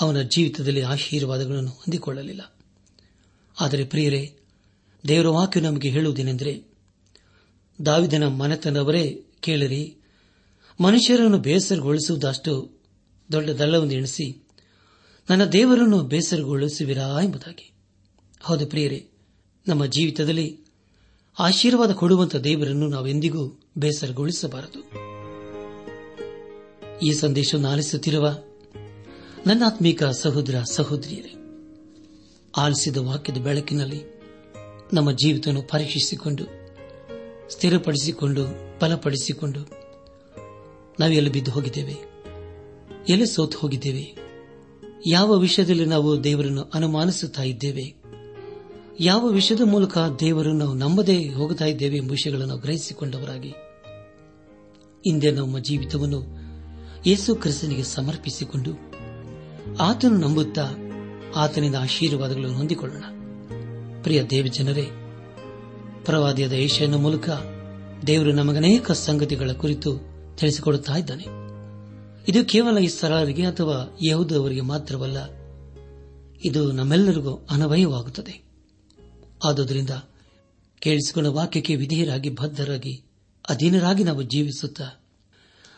ಅವನ 0.00 0.20
ಜೀವಿತದಲ್ಲಿ 0.20 0.80
ಆಶೀರ್ವಾದಗಳನ್ನು 0.80 1.70
ಹೊಂದಿಕೊಳ್ಳಲಿಲ್ಲ. 1.70 2.56
ಆದರೆ 3.60 3.84
ಪ್ರಿಯರೇ, 3.84 4.36
ದೇವರ 5.08 5.28
ವಾಕ್ಯ 5.28 5.60
ನಮಗೆ 5.60 5.90
ಹೇಳುವುದೇನೆಂದರೆ, 5.90 6.62
ದಾವಿದನ 7.86 8.26
ಮನೆತನವರೇ 8.26 9.24
ಕೇಳಿರಿ. 9.40 9.98
ಮನುಷ್ಯರನ್ನು 10.82 11.38
ಬೇಸರಗೊಳಿಸುವುದಷ್ಟು 11.38 12.82
ದೊಡ್ಡದಲ್ಲವೆಂದು 13.32 13.94
ಎಣಿಸಿ, 13.94 14.48
ನನ್ನ 15.30 15.44
ದೇವರನ್ನು 15.44 16.00
ಬೇಸರಗೊಳಿಸುವಿರಾ 16.00 17.20
ಎಂಬುದಾಗಿ. 17.24 17.72
ಹೌದು 18.42 18.66
ಪ್ರಿಯರೇ, 18.66 19.08
ನಮ್ಮ 19.68 19.86
ಜೀವಿತದಲ್ಲಿ 19.86 20.64
ಆಶೀರ್ವಾದ 21.38 21.92
ಕೊಡುವಂತಹ 21.92 22.38
ದೇವರನ್ನು 22.38 22.88
ನಾವೆಂದಿಗೂ 22.88 23.60
ಬೇಸರಗೊಳಿಸಬಾರದು. 23.78 24.90
ಈ 26.98 27.12
ಸಂದೇಶವನ್ನು 27.12 27.68
ಆಲಿಸುತ್ತಿರುವ 27.68 28.28
ನನ್ನಾತ್ಮೀಕ 29.46 30.04
ಸಹೋದರ 30.04 30.62
ಸಹೋದರಿಯರೇ, 30.70 31.34
ಆಲಿಸಿದ 32.56 32.96
ವಾಕ್ಯದ 32.96 33.36
ಬೆಳಕಿನಲ್ಲಿ 33.36 34.02
ನಮ್ಮ 34.92 35.12
ಜೀವಿತವನ್ನು 35.12 35.62
ಪರೀಕ್ಷಿಸಿಕೊಂಡು, 35.62 36.44
ಸ್ಥಿರಪಡಿಸಿಕೊಂಡು, 37.50 38.44
ಬಲಪಡಿಸಿಕೊಂಡು 38.80 39.81
ನಾವು 41.00 41.12
ಎಲ್ಲಿ 41.12 41.32
ಬಿದ್ದು 41.32 41.50
ಹೋಗಿದ್ದೇವೆ. 41.50 42.12
ಎಲ್ಲಿ 43.08 43.26
ಸೋತು 43.26 43.58
ಹೋಗಿದ್ದೇವೆ? 43.58 44.16
ಯಾವ 45.06 45.36
ವಿಷಯದಲ್ಲಿ 45.36 45.84
ನಾವು 45.84 46.24
ದೇವರನ್ನು 46.24 46.62
ಅನುಮಾನಿಸುತ್ತಾ 46.74 47.42
ಇದ್ದೇವೆ? 47.42 47.94
ಯಾವ 49.00 49.26
ವಿಷಯದ 49.26 49.60
ಮೂಲಕ 49.60 49.98
ದೇವರನ್ನು 50.20 50.74
ನಂಬದೇ 50.74 51.28
ಹೋಗುತ್ತಾ 51.28 51.64
ಇದ್ದೇವೆ 51.64 51.96
ಎಂಬ 51.96 52.10
ವಿಷಯಗಳನ್ನು 52.10 52.56
ಗ್ರಹಿಸಿಕೊಂಡವರಾಗಿ. 52.56 53.48
ಹಿಂದೆ 55.04 55.30
ನಮ್ಮ 55.30 55.58
ಜೀವಿತವನ್ನು 55.58 56.22
ಯೇಸು 57.06 57.34
ಕ್ರಿಸ್ತನಿಗೆ 57.34 57.82
ಸಮರ್ಪಿಸಿಕೊಂಡು 57.82 58.70
ಆತನು 59.80 60.16
ನಂಬುತ್ತಾ 60.16 60.70
ಆತನಿಂದ 61.36 61.74
ಆಶೀರ್ವಾದಗಳನ್ನು 61.74 62.56
ಹೊಂದಿಕೊಳ್ಳೋಣ. 62.56 63.04
ಪ್ರಿಯ 64.02 64.22
ದೇವಜನರೇ 64.22 64.88
ಪ್ರವಾದಿಯಾದ 66.04 66.52
ಏಷ್ಯನ 66.52 66.94
ಮೂಲಕ 66.94 67.30
ದೇವರು 68.06 68.32
ನಮಗನೇಕ 68.32 68.92
ಸಂಗತಿಗಳ 68.92 69.50
ಕುರಿತು 69.52 70.11
ತಿಳಿಸಿಕೊಡುತ್ತಾ 70.36 70.96
ಇದ್ದಾನೆ. 70.96 71.24
ಇದು 72.28 72.44
ಕೇವಲ 72.44 72.78
ಈ 72.78 72.88
ಸರಳರಿಗೆ 72.88 73.46
ಅಥವಾ 73.46 73.98
ಯಹೂದವರಿಗೆ 74.06 74.60
ಮಾತ್ರವಲ್ಲ. 74.60 75.18
ಇದು 76.44 76.72
ನಮ್ಮೆಲ್ಲರಿಗೂ 76.72 77.46
ಅನವಯವಾಗುತ್ತದೆ. 77.50 78.42
ಆದುದರಿಂದ 79.44 79.90
ಕೇಳಿಸಿಕೊಂಡ 80.78 81.26
ವಾಕ್ಯಕ್ಕೆ 81.26 81.76
ವಿಧೇಯರಾಗಿ, 81.76 82.30
ಬದ್ಧರಾಗಿ, 82.30 83.04
ಅಧೀನರಾಗಿ 83.48 84.04
ನಾವು 84.04 84.22
ಜೀವಿಸುತ್ತಾ, 84.22 85.06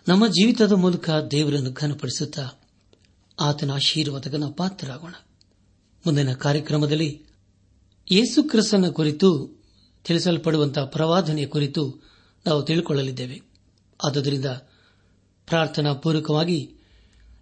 ನಮ್ಮ 0.09 0.27
ಜೀವಿತದ 0.27 0.73
ಮೂಲಕ 0.73 1.11
ದೇವರನ್ನು 1.31 1.73
ಘನಪಡಿಸುತ್ತಾ, 1.73 2.49
ಆತನ 3.41 3.71
ಆಶೀರ್ವಾದಕ್ಕೆ 3.71 4.39
ನಾವು 4.39 4.53
ಪಾತ್ರರಾಗೋಣ. 4.53 5.15
ಮುಂದಿನ 6.07 6.33
ಕಾರ್ಯಕ್ರಮದಲ್ಲಿ 6.33 7.23
ಯೇಸು 8.11 8.43
ಕ್ರಿಸ್ತನ 8.43 8.89
ಕುರಿತು 8.89 9.61
ತಿಳಿಸಲ್ಪಡುವಂತಹ 10.05 10.85
ಪ್ರವಾದನೆಯ 10.85 11.47
ಕುರಿತು 11.47 12.11
ನಾವು 12.47 12.63
ತಿಳಿದುಕೊಳ್ಳಲಿದ್ದೇವೆ 12.63 13.54
ಆದುದರಿಂದ 14.07 14.47
ಪ್ರಾರ್ಥನಾ 15.47 15.93
ಪೂರ್ವಕವಾಗಿ 15.93 16.71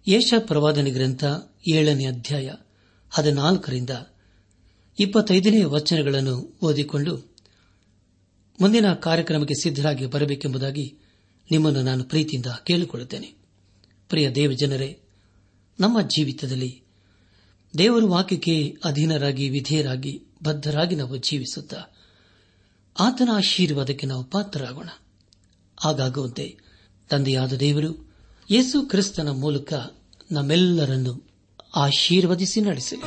ಯೇಷ 0.07 0.33
ಪ್ರವಾದನೆ 0.39 0.89
ಗ್ರಂಥ 0.89 1.23
ಏಳನೇ 1.71 2.05
ಅಧ್ಯಾಯ 2.05 2.51
ಹದಿನಾಲ್ಕರಿಂದ 3.09 3.89
ಇಪ್ಪತ್ತೈದನೇ 4.99 5.63
ವಚನಗಳನ್ನು 5.63 6.57
ಓದಿಕೊಂಡು 6.61 7.35
ಮುಂದಿನ 8.61 8.93
ಕಾರ್ಯಕ್ರಮಕ್ಕೆ 8.93 9.53
ಸಿದ್ದರಾಗಿ 9.63 10.05
ಬರಬೇಕೆಂಬುದಾಗಿ 10.05 10.97
ನಿಮ್ಮನ್ನು 11.51 11.81
ನಾನು 11.81 12.03
ಪ್ರೀತಿಯಿಂದ 12.03 12.45
ಕೇಳಿಕೊಳ್ಳುತ್ತೇನೆ. 12.63 13.35
ಪ್ರಿಯ 14.09 14.31
ದೇವಜನರೇ 14.31 14.99
ನಮ್ಮ 15.79 16.01
ಜೀವಿತದಲ್ಲಿ 16.01 16.83
ದೇವರ 17.77 18.03
ವಾಕ್ಯಕ್ಕೆ 18.05 18.77
ಅಧೀನರಾಗಿ, 18.85 19.49
ವಿಧೇಯರಾಗಿ, 19.49 20.21
ಬದ್ಧರಾಗಿ 20.43 20.95
ನಾವು 20.95 21.17
ಜೀವಿಸುತ್ತಾ 21.17 21.77
ಆತನ 22.99 23.29
ಆಶೀರ್ವಾದಕ್ಕೆ 23.33 24.07
ನಾವು 24.07 24.23
ಪಾತ್ರರಾಗೋಣ. 24.23 24.89
ಹಾಗಾಗುವಂತೆ 25.83 26.57
ತಂದೆಯಾದ 27.09 27.53
ದೇವರು 27.53 28.13
ಯೇಸು 28.51 28.81
ಕ್ರಿಸ್ತನ 28.81 29.29
ಮೂಲಕ 29.29 29.73
ನಮ್ಮೆಲ್ಲರನ್ನು 30.31 31.29
ಆಶೀರ್ವದಿಸಿ 31.75 32.61
ನಡೆಸಲಿ. 32.61 33.01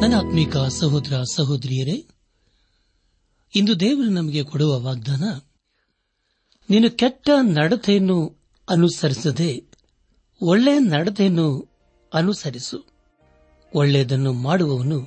ನನ್ನ 0.00 0.14
ಆತ್ಮಿಕ 0.14 0.56
ಸಹೋದರ 0.56 1.22
ಸಹೋದರಿಯರೇ, 1.32 2.06
ಇಂದು 3.54 3.80
ದೇವರು 3.80 4.08
ನಮಗೆ 4.08 4.42
ಕೊಡುವ 4.42 4.80
ವಾಗ್ದಾನ, 4.80 5.24
ನೀನು 6.70 6.90
ಕೆಟ್ಟ 6.90 7.30
ನಡತೆಯನ್ನು 7.42 8.38
ಅನುಸರಿಸದೆ 8.68 9.64
ಒಳ್ಳೆಯ 10.42 10.78
ನಡತೆಯನ್ನು 10.78 11.68
ಅನುಸರಿಸು. 12.14 12.86
ಒಳ್ಳೆಯದನ್ನು 13.74 14.32
ಮಾಡುವವನು 14.32 14.98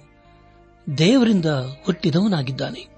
ದೇವರಿಂದ 0.97 1.45
ಹುಟ್ಟಿದವನಾಗಿದ್ದಾನೆ. 1.85 2.92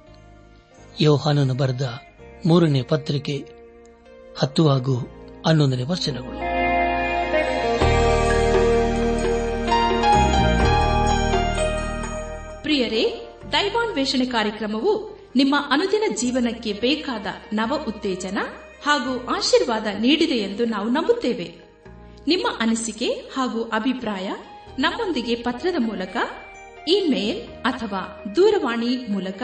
ಯೋಹಾನನು 1.02 1.54
ಬರೆದ 1.54 2.00
ಮೂರನೇ 2.46 2.82
ಪತ್ರಿಕೆ 2.82 3.46
ಹತ್ತು 4.38 4.68
ಹಾಗೂ 4.68 4.96
ಹನ್ನೊಂದನೇ 5.48 5.84
ವಚನಗಳು. 5.84 6.56
ಪ್ರಿಯರೇ, 12.64 13.28
ದೈವಾನ್ವೇಷಣೆ 13.52 14.26
ಕಾರ್ಯಕ್ರಮವು 14.26 15.20
ನಿಮ್ಮ 15.36 15.56
ಅನುದಿನ 15.70 16.04
ಜೀವನಕ್ಕೆ 16.16 16.74
ಬೇಕಾದ 16.74 17.26
ನವ 17.54 17.86
ಉತ್ತೇಜನ 17.88 18.38
ಹಾಗೂ 18.86 19.26
ಆಶೀರ್ವಾದ 19.36 19.88
ನೀಡಿದೆ 20.00 20.34
ಎಂದು 20.34 20.66
ನಾವು 20.66 20.90
ನಂಬುತ್ತೇವೆ. 20.90 21.56
ನಿಮ್ಮ 22.28 22.48
ಅನಿಸಿಕೆ 22.60 23.10
ಹಾಗೂ 23.10 23.64
ಅಭಿಪ್ರಾಯ 23.64 24.32
ನಮ್ಮೊಂದಿಗೆ 24.80 25.36
ಪತ್ರದ 25.36 25.76
ಮೂಲಕ, 25.78 26.18
ಇಮೇಲ್ 26.88 27.48
ಅಥವಾ 27.48 28.24
ದೂರವಾಣಿ 28.36 29.12
ಮೂಲಕ 29.12 29.44